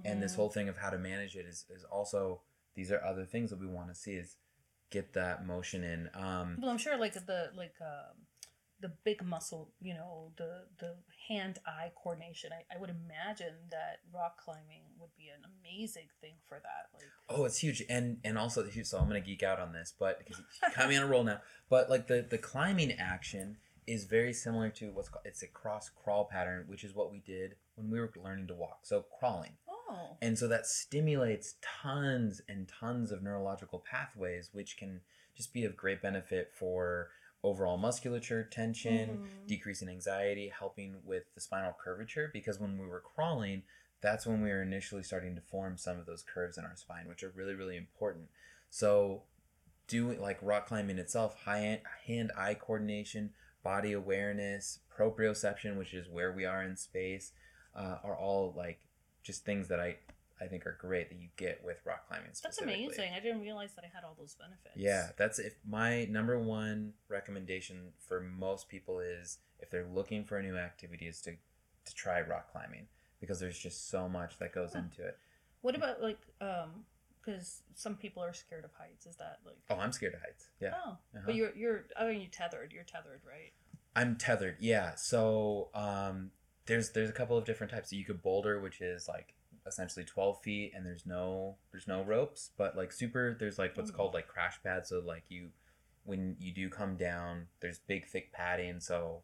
and 0.06 0.22
this 0.22 0.34
Mhm. 0.34 0.36
whole 0.36 0.50
thing 0.50 0.70
of 0.70 0.78
how 0.78 0.90
to 0.90 0.98
manage 0.98 1.36
it 1.36 1.46
is, 1.46 1.66
is 1.70 1.84
also 1.86 2.42
these 2.80 2.94
are 2.94 3.04
other 3.04 3.26
things 3.26 3.50
that 3.50 3.60
we 3.60 3.68
want 3.68 3.90
to 3.90 3.94
see 3.94 4.14
is 4.14 4.38
get 4.90 5.12
that 5.12 5.46
motion 5.46 5.84
in 5.84 6.10
um, 6.14 6.58
Well, 6.62 6.72
I'm 6.72 6.78
sure 6.78 6.98
like 6.98 7.14
the 7.14 7.52
like 7.54 7.74
um, 7.82 8.16
the 8.80 8.94
big 9.04 9.22
muscle, 9.22 9.74
you 9.82 9.94
know, 9.94 10.32
the 10.38 10.64
the 10.80 10.96
hand 11.28 11.60
eye 11.68 11.92
coordination. 12.02 12.52
I, 12.54 12.74
I 12.74 12.80
would 12.80 12.90
imagine 12.90 13.56
that 13.72 13.98
rock 14.14 14.38
climbing 14.42 14.84
would 14.98 15.10
be 15.18 15.28
an 15.28 15.44
amazing 15.60 16.08
thing 16.22 16.36
for 16.48 16.62
that. 16.64 16.88
Like, 16.94 17.04
Oh, 17.28 17.44
it's 17.44 17.58
huge, 17.58 17.84
and 17.90 18.20
and 18.24 18.38
also 18.38 18.64
huge. 18.64 18.86
So 18.86 18.98
I'm 18.98 19.08
gonna 19.08 19.20
geek 19.20 19.44
out 19.44 19.60
on 19.60 19.74
this, 19.74 19.94
but 20.00 20.18
because 20.20 20.40
you 20.40 20.46
caught 20.74 20.88
me 20.88 20.96
on 20.96 21.04
a 21.04 21.08
roll 21.08 21.26
now. 21.26 21.42
But 21.70 21.90
like 21.90 22.08
the 22.08 22.26
the 22.28 22.38
climbing 22.38 22.94
action 22.94 23.58
is 23.88 24.06
very 24.06 24.32
similar 24.32 24.70
to 24.70 24.92
what's 24.94 25.10
called 25.10 25.26
it's 25.26 25.44
a 25.44 25.48
cross 25.48 25.90
crawl 26.02 26.30
pattern, 26.32 26.64
which 26.68 26.86
is 26.86 26.96
what 26.96 27.12
we 27.12 27.20
did 27.20 27.56
when 27.76 27.92
we 27.92 28.00
were 28.00 28.10
learning 28.24 28.48
to 28.48 28.54
walk. 28.54 28.80
So 28.84 29.04
crawling, 29.20 29.58
and 30.22 30.38
so 30.38 30.48
that 30.48 30.66
stimulates 30.68 31.56
tons 31.62 32.42
and 32.48 32.68
tons 32.68 33.12
of 33.12 33.22
neurological 33.24 33.80
pathways, 33.80 34.50
which 34.54 34.78
can 34.78 35.02
just 35.36 35.54
be 35.54 35.66
of 35.66 35.78
great 35.78 36.02
benefit 36.02 36.52
for 36.54 37.10
overall 37.44 37.78
musculature 37.78 38.44
tension, 38.44 39.18
Mhm. 39.18 39.48
decreasing 39.48 39.88
anxiety, 39.88 40.50
helping 40.50 41.04
with 41.06 41.34
the 41.36 41.42
spinal 41.42 41.74
curvature. 41.74 42.30
Because 42.34 42.60
when 42.60 42.78
we 42.78 42.86
were 42.86 43.00
crawling, 43.00 43.64
that's 44.02 44.26
when 44.26 44.42
we 44.42 44.50
were 44.50 44.62
initially 44.62 45.04
starting 45.04 45.36
to 45.36 45.42
form 45.42 45.78
some 45.78 46.00
of 46.00 46.06
those 46.06 46.22
curves 46.24 46.58
in 46.58 46.66
our 46.66 46.76
spine, 46.76 47.08
which 47.08 47.24
are 47.24 47.30
really, 47.30 47.54
really 47.54 47.78
important. 47.78 48.30
So, 48.70 49.24
doing 49.88 50.22
like 50.22 50.38
rock 50.42 50.68
climbing 50.68 51.00
itself, 51.00 51.36
high 51.44 51.82
hand 52.06 52.32
eye 52.36 52.54
coordination, 52.56 53.34
body 53.64 53.94
awareness, 53.94 54.80
proprioception, 54.96 55.78
which 55.78 55.94
is 55.94 56.08
where 56.08 56.32
we 56.32 56.46
are 56.46 56.62
in 56.62 56.76
space, 56.76 57.32
uh, 57.74 58.00
are 58.04 58.16
all 58.18 58.54
like 58.56 58.82
just 59.24 59.46
things 59.46 59.68
that 59.70 59.80
I 59.80 59.98
I 60.42 60.48
think 60.48 60.66
are 60.66 60.78
great 60.80 61.10
that 61.10 61.20
you 61.20 61.28
get 61.36 61.62
with 61.66 61.82
rock 61.86 62.08
climbing. 62.08 62.32
that's 62.42 62.62
amazing. 62.62 63.12
I 63.14 63.20
didn't 63.20 63.42
realize 63.42 63.74
that 63.76 63.84
I 63.84 63.90
had 63.94 64.06
all 64.06 64.16
those 64.18 64.36
benefits. 64.36 64.76
Yeah, 64.78 65.10
that's 65.18 65.38
if 65.40 65.56
my 65.68 66.06
number 66.06 66.40
one 66.40 66.94
recommendation 67.10 67.92
for 68.08 68.22
most 68.22 68.70
people 68.70 69.00
is 69.00 69.40
if 69.60 69.70
they're 69.70 69.86
looking 69.88 70.24
for 70.24 70.38
a 70.38 70.44
new 70.44 70.56
activity 70.58 71.08
is 71.08 71.22
to 71.24 71.32
to 71.86 71.96
try 71.96 72.22
rock 72.22 72.52
climbing 72.52 72.88
because 73.20 73.40
there's 73.40 73.60
just 73.60 73.90
so 73.90 74.08
much 74.08 74.38
that 74.40 74.54
goes 74.54 74.76
into 74.76 75.06
it. 75.06 75.18
What 75.62 75.76
about 75.76 76.02
like 76.02 76.20
um, 76.40 76.86
because 77.22 77.64
some 77.76 77.96
people 77.96 78.24
are 78.24 78.32
scared 78.34 78.64
of 78.64 78.72
heights. 78.78 79.06
Is 79.06 79.18
that 79.18 79.40
like? 79.46 79.58
Oh, 79.70 79.76
I'm 79.76 79.92
scared 79.92 80.14
of 80.14 80.22
heights. 80.22 80.48
Yeah. 80.62 80.74
Oh, 80.86 80.92
Uh-huh. 80.92 81.20
but 81.26 81.36
you're 81.36 81.54
you're 81.56 81.86
I 82.00 82.08
mean 82.08 82.22
you 82.22 82.28
tethered. 82.28 82.72
You're 82.72 82.86
tethered, 82.86 83.20
right? 83.28 83.52
I'm 83.96 84.16
tethered. 84.16 84.56
Yeah. 84.62 84.96
So, 84.96 85.70
um 85.74 86.32
there's 86.70 86.92
there's 86.92 87.10
a 87.10 87.14
couple 87.14 87.38
of 87.38 87.44
different 87.44 87.72
types. 87.74 87.90
So 87.90 87.98
You 87.98 88.06
could 88.06 88.22
boulder, 88.22 88.62
which 88.62 88.80
is 88.80 89.08
like 89.10 89.34
essentially 89.68 90.06
12 90.06 90.42
feet 90.42 90.72
and 90.74 90.86
there's 90.86 91.06
no 91.06 91.58
there's 91.72 91.88
no 91.88 92.02
ropes 92.02 92.52
but 92.58 92.76
like 92.78 92.92
super 92.92 93.36
there's 93.40 93.60
like 93.60 93.76
what's 93.76 93.92
called 93.92 94.14
like 94.16 94.28
crash 94.28 94.58
pads 94.64 94.90
so 94.90 95.00
like 95.06 95.24
you 95.28 95.50
when 96.06 96.36
you 96.40 96.52
do 96.54 96.70
come 96.70 96.96
down 96.96 97.46
there's 97.60 97.78
big 97.78 98.08
thick 98.08 98.32
padding 98.32 98.80
so 98.80 99.22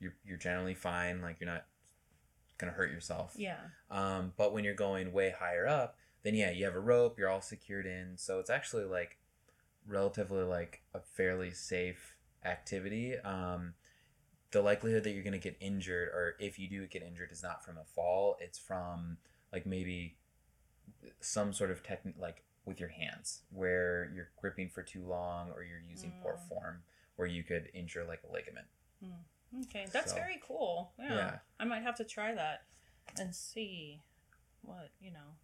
you're, 0.00 0.14
you're 0.24 0.38
generally 0.38 0.72
fine 0.74 1.20
like 1.20 1.36
you're 1.40 1.50
not 1.50 1.64
gonna 2.58 2.72
hurt 2.72 2.90
yourself 2.92 3.34
Yeah. 3.36 3.56
um, 3.90 4.32
but 4.38 4.54
when 4.54 4.62
you're 4.64 4.72
going 4.74 5.12
way 5.12 5.34
higher 5.36 5.66
up 5.66 5.96
then 6.22 6.34
yeah 6.36 6.52
you 6.52 6.64
have 6.64 6.76
a 6.76 6.80
rope 6.80 7.18
you're 7.18 7.28
all 7.28 7.42
secured 7.42 7.84
in 7.84 8.16
so 8.16 8.38
it's 8.38 8.50
actually 8.50 8.84
like 8.84 9.18
relatively 9.86 10.44
like 10.44 10.82
a 10.94 11.00
fairly 11.00 11.50
safe 11.50 12.16
activity 12.44 13.16
um, 13.18 13.74
the 14.52 14.62
likelihood 14.62 15.02
that 15.04 15.10
you're 15.10 15.22
going 15.22 15.32
to 15.32 15.38
get 15.38 15.56
injured 15.60 16.08
or 16.08 16.34
if 16.38 16.58
you 16.58 16.68
do 16.68 16.86
get 16.86 17.02
injured 17.02 17.30
is 17.32 17.42
not 17.42 17.64
from 17.64 17.76
a 17.78 17.84
fall 17.84 18.36
it's 18.40 18.58
from 18.58 19.16
like 19.52 19.66
maybe 19.66 20.16
some 21.20 21.52
sort 21.52 21.70
of 21.70 21.82
technique 21.82 22.14
like 22.18 22.44
with 22.64 22.78
your 22.78 22.88
hands 22.90 23.42
where 23.50 24.10
you're 24.14 24.28
gripping 24.40 24.68
for 24.68 24.82
too 24.82 25.02
long 25.04 25.50
or 25.50 25.62
you're 25.64 25.80
using 25.80 26.12
poor 26.22 26.34
Mm. 26.34 26.48
form 26.48 26.82
where 27.16 27.26
you 27.28 27.42
could 27.42 27.68
injure 27.74 28.04
like 28.04 28.20
a 28.28 28.32
ligament 28.32 28.66
Okay, 29.64 29.86
that's 29.92 30.12
So- 30.12 30.16
very 30.16 30.40
cool. 30.46 30.94
Yeah. 30.98 31.14
Yeah. 31.14 31.38
I 31.60 31.64
might 31.64 31.82
have 31.82 31.96
to 31.96 32.04
try 32.04 32.34
that 32.34 32.64
and 33.18 33.34
see 33.36 34.00
what, 34.62 34.88
you 34.98 35.10
know. 35.10 35.36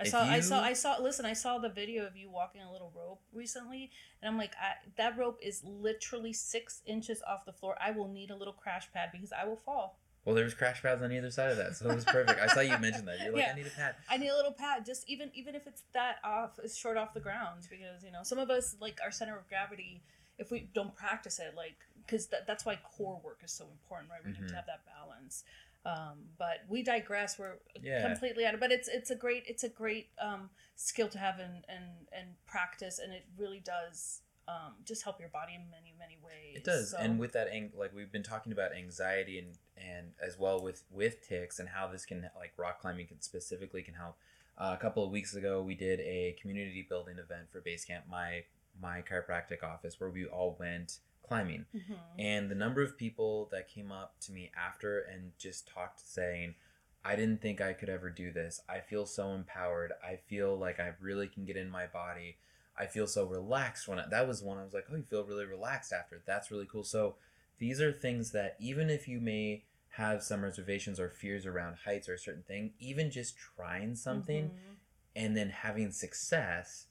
I 0.00 0.04
saw 0.04 0.22
I 0.24 0.40
saw 0.40 0.60
I 0.62 0.72
saw 0.72 0.96
listen, 1.00 1.26
I 1.26 1.32
saw 1.34 1.58
the 1.58 1.68
video 1.68 2.06
of 2.06 2.16
you 2.16 2.30
walking 2.30 2.62
a 2.62 2.72
little 2.72 2.92
rope 2.96 3.20
recently 3.32 3.90
and 4.22 4.30
I'm 4.30 4.38
like 4.38 4.52
I, 4.60 4.74
that 4.96 5.18
rope 5.18 5.38
is 5.42 5.62
literally 5.64 6.32
6 6.32 6.82
inches 6.86 7.22
off 7.28 7.44
the 7.44 7.52
floor. 7.52 7.76
I 7.80 7.90
will 7.90 8.08
need 8.08 8.30
a 8.30 8.36
little 8.36 8.54
crash 8.54 8.90
pad 8.92 9.10
because 9.12 9.32
I 9.32 9.44
will 9.44 9.56
fall. 9.64 9.98
well 10.24 10.34
there 10.34 10.44
was 10.44 10.54
crash 10.54 10.82
pads 10.82 11.02
on 11.02 11.12
either 11.12 11.30
side 11.30 11.50
of 11.50 11.56
that 11.56 11.74
so 11.76 11.88
it 11.90 11.94
was 11.94 12.04
perfect 12.04 12.38
i 12.40 12.46
saw 12.46 12.60
you 12.60 12.76
mention 12.78 13.04
that 13.06 13.18
you're 13.22 13.32
like 13.32 13.42
Yeah. 13.44 13.52
i 13.52 13.56
need 13.56 13.66
a 13.66 13.70
pad 13.70 13.94
I 14.12 14.16
need 14.18 14.28
a 14.28 14.36
little 14.36 14.52
pad, 14.52 14.84
just 14.84 15.08
even 15.08 15.30
even 15.34 15.54
if 15.54 15.66
it's 15.66 15.82
that 15.92 16.16
off, 16.24 16.58
it's 16.64 16.76
short 16.76 16.96
off 16.96 17.14
the 17.14 17.20
ground, 17.28 17.60
because 17.70 18.02
you 18.04 18.10
know 18.10 18.22
some 18.24 18.38
of 18.38 18.50
us 18.50 18.76
like 18.80 18.98
our 19.04 19.10
center 19.12 19.36
of 19.38 19.48
gravity. 19.48 20.02
If 20.42 20.50
we 20.50 20.68
don't 20.74 20.94
practice 20.96 21.38
it, 21.38 21.52
like 21.54 21.76
because 22.04 22.26
that, 22.32 22.46
that's 22.46 22.64
why 22.66 22.76
core 22.96 23.20
work 23.22 23.40
is 23.44 23.52
so 23.52 23.66
important, 23.76 24.10
right? 24.10 24.20
We 24.24 24.32
have 24.32 24.44
Mhm. 24.46 24.48
to 24.48 24.54
have 24.56 24.66
that 24.66 24.82
balance. 24.96 25.44
Um, 25.86 26.18
but 26.38 26.58
we 26.68 26.82
digress. 26.82 27.38
We're 27.38 27.58
Yeah. 27.80 28.06
completely 28.06 28.44
out 28.44 28.54
of. 28.54 28.60
But 28.60 28.70
it's 28.72 28.88
it's 28.88 29.10
a 29.10 29.16
great 29.16 29.44
it's 29.46 29.64
a 29.64 29.68
great 29.68 30.10
um, 30.18 30.50
skill 30.76 31.08
to 31.08 31.18
have 31.18 31.38
and 31.38 31.64
and 31.68 32.06
and 32.12 32.28
practice, 32.46 32.98
and 32.98 33.12
it 33.12 33.24
really 33.38 33.60
does 33.60 34.22
um, 34.48 34.74
just 34.84 35.04
help 35.04 35.20
your 35.20 35.28
body 35.30 35.54
in 35.54 35.70
many 35.70 35.94
many 35.98 36.18
ways. 36.22 36.56
It 36.56 36.64
does, 36.64 36.90
So- 36.90 36.98
and 36.98 37.18
with 37.18 37.32
that, 37.32 37.48
ang- 37.48 37.72
like 37.76 37.94
we've 37.94 38.12
been 38.12 38.22
talking 38.22 38.52
about 38.52 38.74
anxiety 38.74 39.38
and 39.38 39.56
and 39.76 40.12
as 40.20 40.38
well 40.38 40.60
with 40.62 40.84
with 40.90 41.26
ticks 41.26 41.58
and 41.58 41.68
how 41.70 41.86
this 41.88 42.04
can 42.04 42.28
like 42.36 42.52
rock 42.58 42.80
climbing 42.80 43.06
can 43.06 43.20
specifically 43.22 43.82
can 43.82 43.94
help. 43.94 44.16
Uh, 44.58 44.76
a 44.78 44.80
couple 44.82 45.02
of 45.02 45.10
weeks 45.10 45.34
ago, 45.34 45.62
we 45.62 45.74
did 45.74 46.00
a 46.00 46.36
community 46.38 46.82
building 46.86 47.18
event 47.18 47.50
for 47.50 47.62
Basecamp, 47.62 48.06
my 48.06 48.44
my 48.78 49.00
chiropractic 49.02 49.62
office, 49.62 49.98
where 49.98 50.10
we 50.10 50.26
all 50.26 50.56
went 50.58 50.98
climbing, 51.30 51.64
Mhm. 51.72 51.96
and 52.18 52.50
the 52.50 52.56
number 52.56 52.82
of 52.82 52.98
people 52.98 53.46
that 53.52 53.68
came 53.68 53.92
up 53.92 54.18
to 54.20 54.32
me 54.32 54.50
after 54.56 55.00
and 55.00 55.32
just 55.38 55.68
talked 55.68 56.00
saying. 56.00 56.56
I 57.02 57.16
didn't 57.16 57.40
think 57.40 57.62
I 57.62 57.72
could 57.72 57.88
ever 57.88 58.10
do 58.10 58.30
this. 58.30 58.60
I 58.68 58.80
feel 58.80 59.06
so 59.06 59.32
empowered. 59.32 59.92
I 60.04 60.16
feel 60.16 60.54
like 60.58 60.78
I 60.78 60.92
really 61.00 61.28
can 61.28 61.46
get 61.46 61.56
in 61.56 61.70
my 61.70 61.86
body. 61.86 62.36
I 62.76 62.84
feel 62.86 63.06
so 63.06 63.24
relaxed 63.24 63.88
when 63.88 63.98
I, 63.98 64.06
that 64.08 64.28
was 64.28 64.42
one 64.42 64.58
I 64.58 64.64
was 64.64 64.74
like, 64.74 64.84
oh, 64.92 64.96
you 64.96 65.02
feel 65.02 65.24
really 65.24 65.46
relaxed 65.46 65.94
after. 65.94 66.20
That's 66.26 66.50
really 66.50 66.66
cool. 66.66 66.84
So 66.84 67.16
these 67.58 67.80
are 67.80 67.90
things 67.90 68.32
that 68.32 68.56
even 68.60 68.90
if 68.90 69.08
you 69.08 69.18
may 69.18 69.64
have 69.92 70.22
some 70.22 70.42
reservations 70.44 71.00
or 71.00 71.08
fears 71.08 71.46
around 71.46 71.76
heights 71.86 72.06
or 72.06 72.14
a 72.14 72.18
certain 72.18 72.42
thing, 72.42 72.74
even 72.78 73.10
just 73.10 73.34
trying 73.38 73.94
something 73.94 74.50
Mhm. 74.50 74.76
and 75.16 75.34
then 75.34 75.48
having 75.48 75.92
success, 75.92 76.86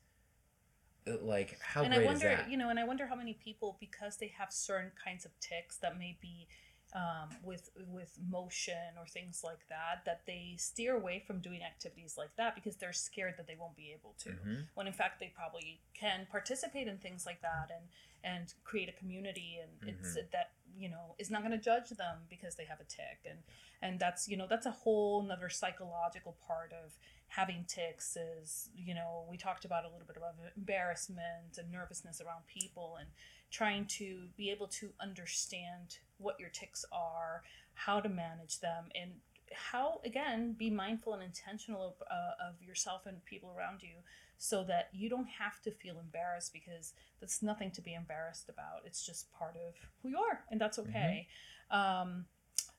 like 1.22 1.58
how 1.62 1.84
and 1.84 1.94
great 1.94 2.04
I 2.04 2.06
wonder, 2.06 2.28
is 2.30 2.38
that? 2.40 2.50
you 2.50 2.58
know, 2.58 2.70
and 2.70 2.80
I 2.80 2.84
wonder 2.84 3.06
how 3.08 3.16
many 3.16 3.34
people, 3.34 3.78
because 3.80 4.18
they 4.18 4.34
have 4.38 4.52
certain 4.52 4.92
kinds 5.04 5.26
of 5.26 5.32
tics 5.40 5.78
that 5.78 5.98
may 5.98 6.18
be 6.22 6.48
um, 6.96 7.30
with 7.44 7.70
with 7.88 8.18
motion 8.30 8.98
or 9.00 9.06
things 9.06 9.42
like 9.44 9.68
that, 9.70 10.04
that 10.06 10.22
they 10.26 10.56
steer 10.58 10.96
away 10.96 11.24
from 11.26 11.40
doing 11.40 11.62
activities 11.62 12.16
like 12.18 12.36
that 12.38 12.56
because 12.56 12.78
they're 12.78 12.94
scared 12.94 13.36
that 13.38 13.46
they 13.48 13.56
won't 13.60 13.76
be 13.76 13.92
able 13.94 14.16
to. 14.24 14.32
Mhm. 14.32 14.68
When 14.74 14.88
in 14.88 14.94
fact 14.94 15.20
they 15.20 15.32
probably 15.36 15.82
can 15.94 16.26
participate 16.32 16.88
in 16.88 16.98
things 16.98 17.26
like 17.26 17.42
that 17.42 17.70
and 17.70 17.90
and 18.24 18.54
create 18.64 18.90
a 18.90 18.92
community 18.94 19.60
and 19.62 19.72
it's 19.88 20.16
Mm-hmm. 20.16 20.32
that 20.34 20.52
you 20.76 20.90
know 20.90 21.16
is 21.20 21.30
not 21.30 21.42
going 21.42 21.52
to 21.52 21.64
judge 21.64 21.90
them 21.90 22.18
because 22.30 22.56
they 22.56 22.66
have 22.66 22.80
a 22.80 22.84
tic 22.86 23.20
and 23.30 23.40
and 23.82 24.00
that's 24.00 24.28
you 24.28 24.36
know 24.36 24.48
that's 24.50 24.66
a 24.66 24.72
whole 24.72 25.22
another 25.22 25.48
psychological 25.50 26.38
part 26.46 26.74
of 26.74 26.98
having 27.30 27.66
tics 27.68 28.18
is 28.18 28.70
you 28.76 28.94
know 28.94 29.26
we 29.30 29.38
talked 29.38 29.66
about 29.66 29.86
a 29.86 29.90
little 29.90 30.08
bit 30.08 30.18
about 30.18 30.34
embarrassment 30.58 31.58
and 31.58 31.72
nervousness 31.72 32.22
around 32.22 32.42
people 32.48 32.98
and 33.00 33.10
trying 33.52 33.86
to 33.86 34.28
be 34.38 34.50
able 34.50 34.68
to 34.68 34.90
understand 35.02 35.98
what 36.18 36.40
your 36.40 36.50
tics 36.50 36.86
are 36.92 37.44
how 37.74 38.00
to 38.00 38.10
manage 38.10 38.60
them 38.60 38.86
and 39.00 39.12
how 39.54 40.00
again 40.06 40.54
be 40.58 40.70
mindful 40.70 41.14
and 41.14 41.24
intentional 41.24 41.88
of, 41.88 41.94
uh, 42.12 42.50
of 42.50 42.62
yourself 42.62 43.06
and 43.06 43.24
people 43.26 43.54
around 43.58 43.82
you 43.82 43.96
so 44.38 44.64
that 44.64 44.90
you 44.94 45.10
don't 45.10 45.28
have 45.28 45.62
to 45.62 45.72
feel 45.72 46.00
embarrassed 46.00 46.54
because 46.54 46.94
that's 47.20 47.44
nothing 47.44 47.72
to 47.72 47.82
be 47.82 47.94
embarrassed 47.94 48.48
about. 48.48 48.82
It's 48.86 49.06
just 49.06 49.32
part 49.34 49.56
of 49.56 49.76
who 50.02 50.10
you 50.10 50.18
are 50.18 50.44
and 50.50 50.60
that's 50.60 50.80
okay. 50.80 51.28
Um, 51.72 52.26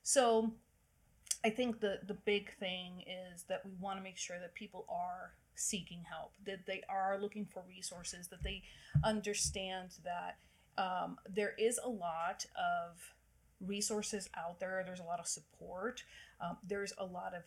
so 0.03 0.51
I 1.43 1.49
think 1.49 1.79
the 1.79 1.99
the 2.05 2.13
big 2.13 2.55
thing 2.57 3.03
is 3.33 3.43
that 3.43 3.65
we 3.65 3.71
want 3.79 3.97
to 3.97 4.03
make 4.03 4.17
sure 4.17 4.39
that 4.39 4.53
people 4.53 4.85
are 4.89 5.33
seeking 5.55 6.03
help, 6.09 6.33
that 6.45 6.65
they 6.65 6.81
are 6.89 7.17
looking 7.19 7.45
for 7.45 7.63
resources, 7.67 8.27
that 8.27 8.43
they 8.43 8.63
understand 9.03 9.89
that 10.03 10.37
um, 10.77 11.17
there 11.29 11.53
is 11.57 11.79
a 11.83 11.89
lot 11.89 12.45
of 12.55 13.13
resources 13.59 14.29
out 14.35 14.59
there. 14.59 14.83
There's 14.85 14.99
a 14.99 15.03
lot 15.03 15.19
of 15.19 15.27
support. 15.27 16.03
Um, 16.39 16.57
there's 16.67 16.93
a 16.97 17.05
lot 17.05 17.33
of 17.33 17.43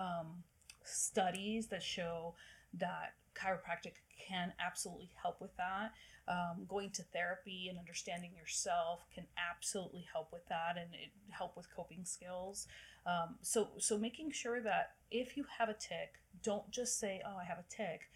um, 0.00 0.42
studies 0.84 1.68
that 1.68 1.82
show 1.82 2.34
that 2.74 3.14
chiropractic 3.34 3.92
can 4.28 4.52
absolutely 4.64 5.10
help 5.20 5.40
with 5.40 5.56
that. 5.56 5.92
Um, 6.28 6.66
going 6.68 6.90
to 6.90 7.02
therapy 7.02 7.66
and 7.68 7.78
understanding 7.78 8.30
yourself 8.36 9.04
can 9.12 9.24
absolutely 9.36 10.06
help 10.12 10.32
with 10.32 10.46
that 10.48 10.76
and 10.76 10.94
it 10.94 11.10
help 11.30 11.56
with 11.56 11.66
coping 11.74 12.04
skills. 12.04 12.68
Um, 13.06 13.36
so 13.42 13.70
so 13.78 13.98
making 13.98 14.30
sure 14.32 14.60
that 14.62 14.92
if 15.10 15.36
you 15.36 15.44
have 15.58 15.68
a 15.68 15.74
tic, 15.74 16.14
don't 16.42 16.70
just 16.70 16.98
say, 16.98 17.20
"Oh, 17.26 17.36
I 17.36 17.44
have 17.44 17.58
a 17.58 17.64
tic." 17.68 18.10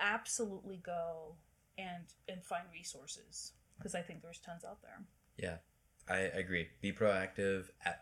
Absolutely 0.00 0.76
go 0.84 1.36
and 1.78 2.04
and 2.28 2.44
find 2.44 2.64
resources 2.72 3.52
because 3.78 3.94
I 3.94 4.02
think 4.02 4.22
there's 4.22 4.38
tons 4.38 4.64
out 4.64 4.80
there. 4.82 5.02
Yeah, 5.36 5.56
I 6.08 6.18
agree. 6.20 6.68
Be 6.80 6.92
proactive. 6.92 7.64
Ad- 7.84 7.98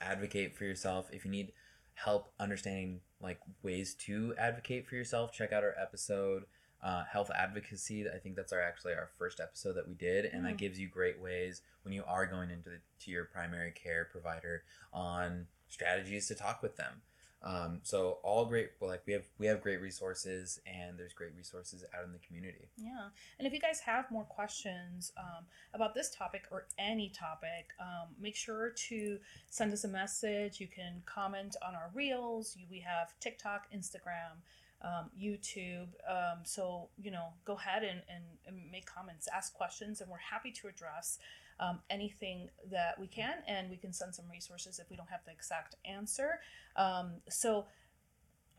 advocate 0.00 0.56
for 0.56 0.64
yourself. 0.64 1.08
If 1.12 1.24
you 1.24 1.30
need 1.30 1.52
help 1.94 2.32
understanding 2.40 3.00
like 3.20 3.38
ways 3.62 3.94
to 3.94 4.34
advocate 4.38 4.86
for 4.86 4.96
yourself, 4.96 5.32
check 5.32 5.52
out 5.52 5.62
our 5.62 5.74
episode, 5.80 6.44
uh, 6.82 7.04
health 7.04 7.30
advocacy. 7.34 8.04
I 8.12 8.18
think 8.18 8.34
that's 8.36 8.52
our 8.52 8.60
actually 8.60 8.94
our 8.94 9.08
first 9.16 9.40
episode 9.40 9.74
that 9.74 9.86
we 9.88 9.94
did, 9.94 10.26
and 10.26 10.44
that 10.44 10.54
Mm. 10.54 10.58
gives 10.58 10.78
you 10.78 10.88
great 10.88 11.20
ways 11.20 11.62
when 11.82 11.94
you 11.94 12.04
are 12.04 12.26
going 12.26 12.50
into 12.50 12.70
the, 12.70 12.80
to 13.00 13.10
your 13.10 13.24
primary 13.24 13.70
care 13.72 14.04
provider 14.06 14.64
on 14.92 15.46
strategies 15.74 16.28
to 16.28 16.34
talk 16.34 16.62
with 16.62 16.76
them. 16.76 17.02
Um, 17.44 17.80
so 17.82 18.20
all 18.22 18.46
great. 18.46 18.70
well, 18.80 18.88
Like 18.88 19.02
we 19.06 19.12
have 19.12 19.26
we 19.38 19.46
have 19.46 19.60
great 19.60 19.80
resources, 19.82 20.58
and 20.66 20.98
there's 20.98 21.12
great 21.12 21.34
resources 21.36 21.84
out 21.94 22.04
in 22.06 22.12
the 22.12 22.18
community. 22.26 22.70
Yeah. 22.78 23.08
And 23.38 23.46
if 23.46 23.52
you 23.52 23.60
guys 23.60 23.80
have 23.80 24.10
more 24.10 24.24
questions 24.24 25.12
um, 25.18 25.44
about 25.74 25.94
this 25.94 26.08
topic 26.10 26.44
or 26.50 26.66
any 26.78 27.10
topic, 27.10 27.66
um, 27.78 28.08
make 28.18 28.34
sure 28.34 28.72
to 28.88 29.18
send 29.50 29.74
us 29.74 29.84
a 29.84 29.88
message. 29.88 30.58
You 30.58 30.68
can 30.68 31.02
comment 31.04 31.56
on 31.66 31.74
our 31.74 31.90
reels. 31.92 32.56
You, 32.58 32.66
we 32.70 32.80
have 32.80 33.12
TikTok, 33.20 33.66
Instagram, 33.76 34.40
um, 34.80 35.10
YouTube. 35.20 35.88
Um, 36.08 36.38
so, 36.44 36.88
you 36.96 37.10
know, 37.10 37.28
go 37.44 37.54
ahead 37.54 37.82
and, 37.82 38.00
and, 38.08 38.24
and 38.46 38.70
make 38.70 38.86
comments, 38.86 39.28
ask 39.34 39.52
questions, 39.52 40.00
and 40.00 40.10
we're 40.10 40.16
happy 40.18 40.50
to 40.52 40.68
address 40.68 41.18
um, 41.60 41.80
anything 41.90 42.48
that 42.70 42.98
we 42.98 43.06
can. 43.06 43.34
And 43.46 43.70
we 43.70 43.76
can 43.76 43.92
send 43.92 44.14
some 44.14 44.26
resources 44.30 44.78
if 44.78 44.90
we 44.90 44.96
don't 44.96 45.08
have 45.10 45.24
the 45.24 45.32
exact 45.32 45.76
answer. 45.84 46.40
Um, 46.76 47.14
so, 47.28 47.66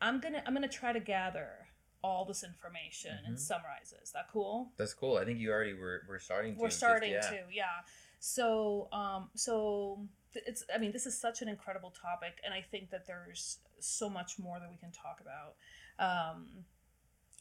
I'm 0.00 0.20
gonna 0.20 0.42
I'm 0.46 0.52
gonna 0.54 0.68
try 0.68 0.92
to 0.92 1.00
gather 1.00 1.68
all 2.04 2.24
this 2.26 2.44
information 2.44 3.18
and 3.24 3.36
Mhm. 3.36 3.40
summarize 3.40 3.92
it. 3.92 4.00
Is 4.02 4.12
that 4.12 4.28
cool? 4.30 4.72
That's 4.76 4.92
cool. 4.94 5.16
I 5.16 5.24
think 5.24 5.38
you 5.40 5.50
already 5.50 5.72
were 5.74 6.02
we're 6.08 6.18
starting. 6.18 6.54
To 6.54 6.60
We're 6.60 6.68
just- 6.68 6.78
starting 6.78 7.12
yeah. 7.12 7.20
to, 7.30 7.44
yeah. 7.50 7.80
So, 8.18 8.88
um, 8.92 9.30
so 9.34 10.06
it's. 10.34 10.64
I 10.74 10.78
mean, 10.78 10.92
this 10.92 11.06
is 11.06 11.18
such 11.18 11.40
an 11.42 11.48
incredible 11.48 11.90
topic, 11.90 12.40
and 12.44 12.52
I 12.52 12.60
think 12.62 12.90
that 12.90 13.06
there's 13.06 13.58
so 13.80 14.08
much 14.10 14.38
more 14.38 14.60
that 14.60 14.70
we 14.70 14.76
can 14.76 14.92
talk 14.92 15.20
about. 15.20 15.56
Um, 15.98 16.64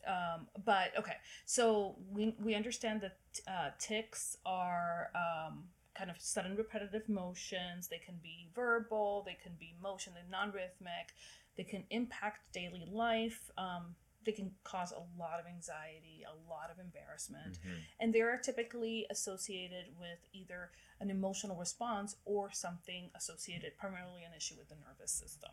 um, 0.08 0.48
but 0.66 0.92
okay, 0.98 1.18
so 1.46 1.96
we 2.12 2.36
we 2.40 2.56
understand 2.56 3.02
that 3.02 3.18
uh, 3.48 3.70
tics 3.80 4.38
are 4.46 5.10
um, 5.16 5.64
kind 5.96 6.10
of 6.10 6.18
sudden 6.20 6.56
repetitive 6.56 7.08
motions. 7.10 7.88
They 7.88 7.98
can 8.00 8.16
be 8.22 8.50
verbal. 8.54 9.24
They 9.26 9.38
can 9.42 9.54
be 9.60 9.76
motion 9.82 10.14
and 10.20 10.30
non-rhythmic. 10.30 11.14
They 11.58 11.64
can 11.64 11.84
impact 11.90 12.52
daily 12.54 12.86
life. 12.92 13.50
Um, 13.58 13.96
they 14.26 14.32
can 14.32 14.52
cause 14.64 14.92
a 14.92 15.04
lot 15.22 15.40
of 15.40 15.46
anxiety, 15.46 16.26
a 16.28 16.50
lot 16.50 16.72
of 16.72 16.80
embarrassment, 16.80 17.60
Mhm. 17.64 17.82
and 18.00 18.14
they 18.14 18.22
are 18.22 18.38
typically 18.38 19.06
associated 19.12 19.98
with 20.00 20.18
either 20.34 20.72
an 21.00 21.12
emotional 21.12 21.56
response 21.56 22.16
or 22.26 22.52
something 22.52 23.12
associated 23.14 23.78
primarily 23.78 24.24
an 24.24 24.34
issue 24.34 24.56
with 24.58 24.68
the 24.70 24.76
nervous 24.76 25.12
system. 25.12 25.52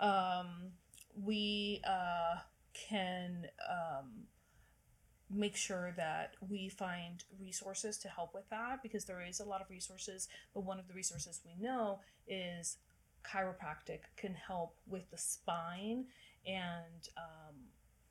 Um, 0.00 0.74
we 1.16 1.80
uh, 1.86 2.40
can 2.74 3.46
um, 3.68 4.26
make 5.30 5.56
sure 5.56 5.92
that 5.96 6.34
we 6.48 6.68
find 6.68 7.24
resources 7.40 7.98
to 7.98 8.08
help 8.08 8.34
with 8.34 8.48
that 8.50 8.82
because 8.82 9.04
there 9.04 9.24
is 9.24 9.40
a 9.40 9.44
lot 9.44 9.60
of 9.60 9.70
resources, 9.70 10.28
but 10.52 10.64
one 10.64 10.78
of 10.78 10.86
the 10.88 10.94
resources 10.94 11.40
we 11.44 11.54
know 11.62 12.00
is 12.28 12.76
chiropractic 13.24 14.00
can 14.16 14.34
help 14.34 14.76
with 14.86 15.10
the 15.10 15.18
spine 15.18 16.04
and 16.46 17.08
um, 17.16 17.54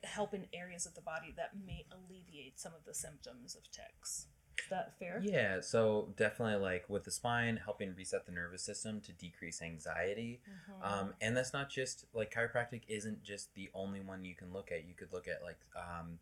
help 0.02 0.34
in 0.34 0.46
areas 0.52 0.86
of 0.86 0.94
the 0.94 1.00
body 1.00 1.32
that 1.36 1.50
may 1.66 1.86
alleviate 1.92 2.58
some 2.58 2.72
of 2.74 2.84
the 2.84 2.94
symptoms 2.94 3.54
of 3.54 3.62
tics. 3.70 4.26
That 4.70 4.98
fair? 4.98 5.20
Yeah, 5.22 5.60
so 5.60 6.12
definitely 6.16 6.62
like 6.62 6.88
with 6.88 7.04
the 7.04 7.10
spine, 7.10 7.60
helping 7.62 7.94
reset 7.94 8.26
the 8.26 8.32
nervous 8.32 8.62
system 8.62 9.00
to 9.02 9.12
decrease 9.12 9.62
anxiety. 9.62 10.40
Mhm. 10.48 10.84
Um, 10.84 11.14
and 11.20 11.36
that's 11.36 11.52
not 11.52 11.70
just 11.70 12.06
like 12.12 12.32
chiropractic 12.32 12.82
isn't 12.88 13.22
just 13.22 13.54
the 13.54 13.70
only 13.74 14.00
one 14.00 14.24
you 14.24 14.34
can 14.34 14.52
look 14.52 14.72
at. 14.72 14.84
You 14.86 14.94
could 14.94 15.12
look 15.12 15.28
at 15.28 15.42
like 15.42 15.58
um, 15.76 16.18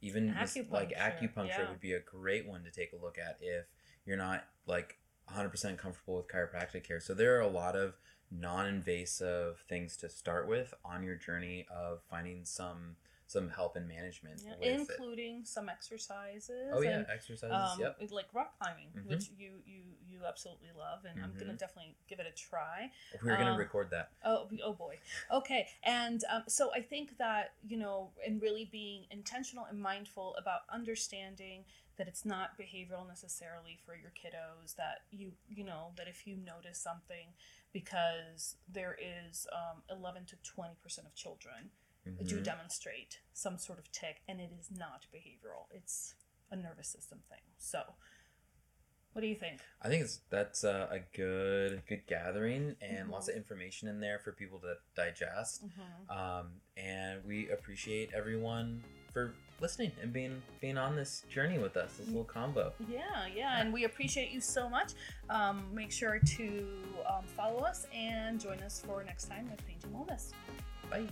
even 0.00 0.34
this- 0.34 0.56
like 0.70 0.90
Acupuncture, 0.90 1.34
acupuncture 1.34 1.46
yeah. 1.48 1.70
would 1.70 1.80
be 1.80 1.92
a 1.92 2.00
great 2.00 2.46
one 2.46 2.64
to 2.64 2.70
take 2.70 2.92
a 2.92 2.96
look 2.96 3.18
at 3.18 3.38
if 3.40 3.66
you're 4.04 4.16
not 4.16 4.44
like 4.66 4.98
100% 5.30 5.78
comfortable 5.78 6.16
with 6.16 6.28
chiropractic 6.28 6.84
care. 6.84 7.00
So 7.00 7.14
there 7.14 7.36
are 7.36 7.40
a 7.40 7.48
lot 7.48 7.76
of 7.76 7.94
non-invasive 8.30 9.64
things 9.68 9.96
to 9.98 10.08
start 10.08 10.48
with 10.48 10.74
on 10.84 11.02
your 11.02 11.16
journey 11.16 11.66
of 11.70 12.00
finding 12.10 12.44
some 12.44 12.96
some 13.32 13.48
help 13.48 13.76
and 13.76 13.88
management 13.88 14.42
Yeah, 14.44 14.50
with 14.58 14.68
it. 14.68 14.80
including 14.80 15.44
some 15.44 15.68
exercises. 15.68 16.70
Oh 16.72 16.82
yeah, 16.82 16.98
and, 16.98 17.06
exercises. 17.08 17.50
um, 17.52 17.80
yep. 17.80 17.98
like 18.10 18.32
rock 18.34 18.58
climbing, 18.58 18.90
Mhm. 18.94 19.06
which 19.06 19.30
you 19.30 19.62
you 19.64 19.96
you 20.06 20.24
absolutely 20.26 20.70
love, 20.72 21.04
and 21.04 21.22
I'm 21.24 21.32
gonna 21.38 21.54
Mhm. 21.54 21.58
definitely 21.58 21.96
give 22.06 22.20
it 22.20 22.26
a 22.26 22.32
try. 22.32 22.92
If 23.12 23.22
We're 23.22 23.36
gonna 23.36 23.52
um, 23.52 23.58
record 23.58 23.90
that. 23.90 24.12
Oh, 24.22 24.48
oh 24.62 24.74
boy. 24.74 25.00
Okay. 25.30 25.68
And 25.82 26.22
um, 26.28 26.44
so 26.48 26.72
I 26.74 26.82
think 26.82 27.16
that, 27.18 27.54
you 27.62 27.76
know, 27.76 28.12
in 28.24 28.38
really 28.38 28.66
being 28.66 29.06
intentional 29.10 29.64
and 29.64 29.80
mindful 29.80 30.36
about 30.36 30.62
understanding 30.68 31.64
that 31.96 32.08
it's 32.08 32.24
not 32.24 32.56
behavioral 32.58 33.06
necessarily 33.06 33.76
for 33.84 33.94
your 33.94 34.10
kiddos, 34.10 34.76
that 34.76 35.04
you, 35.10 35.32
you 35.48 35.64
know, 35.64 35.92
that 35.96 36.08
if 36.08 36.26
you 36.26 36.36
notice 36.36 36.78
something, 36.78 37.34
because 37.72 38.56
there 38.68 38.96
is 39.00 39.46
um, 39.52 39.82
11 39.90 40.26
to 40.26 40.36
20% 40.36 41.06
of 41.06 41.14
children 41.14 41.70
that 42.04 42.26
do 42.28 42.40
demonstrate 42.40 43.18
some 43.32 43.58
sort 43.58 43.78
of 43.78 43.90
tic, 43.92 44.22
and 44.28 44.40
it 44.40 44.50
is 44.58 44.68
not 44.76 45.06
behavioral, 45.14 45.66
it's 45.72 46.14
a 46.50 46.56
nervous 46.56 46.88
system 46.88 47.20
thing. 47.28 47.38
So, 47.58 47.80
what 49.12 49.20
do 49.22 49.26
you 49.28 49.34
think? 49.36 49.60
I 49.82 49.88
think 49.88 50.02
it's 50.04 50.20
that's 50.30 50.64
uh, 50.64 50.88
a 50.90 51.00
good 51.16 51.82
good 51.86 52.06
gathering 52.06 52.76
and 52.80 53.10
lots 53.10 53.26
Mhm. 53.26 53.30
of 53.32 53.36
information 53.36 53.88
in 53.88 54.00
there 54.00 54.18
for 54.18 54.32
people 54.32 54.58
to 54.60 54.74
digest. 54.96 55.64
Mm-hmm. 55.66 56.18
Um, 56.18 56.60
and 56.76 57.24
we 57.24 57.50
appreciate 57.50 58.10
everyone 58.14 58.82
for 59.12 59.34
listening 59.60 59.92
and 60.00 60.12
being 60.12 60.42
being 60.60 60.78
on 60.78 60.96
this 60.96 61.24
journey 61.30 61.58
with 61.58 61.76
us, 61.76 61.92
this 61.98 62.06
little 62.08 62.24
combo. 62.24 62.72
Yeah, 62.88 63.26
yeah, 63.34 63.60
and 63.60 63.72
we 63.76 63.84
appreciate 63.84 64.30
you 64.30 64.40
so 64.40 64.68
much. 64.68 64.92
Um, 65.28 65.72
make 65.74 65.92
sure 65.92 66.18
to 66.18 66.66
um, 67.06 67.24
follow 67.36 67.60
us 67.60 67.86
and 67.94 68.40
join 68.40 68.58
us 68.60 68.80
for 68.84 69.04
next 69.04 69.26
time 69.28 69.48
with 69.50 69.64
Painting 69.66 69.90
Wellness. 69.90 70.32
Bye. 70.90 71.06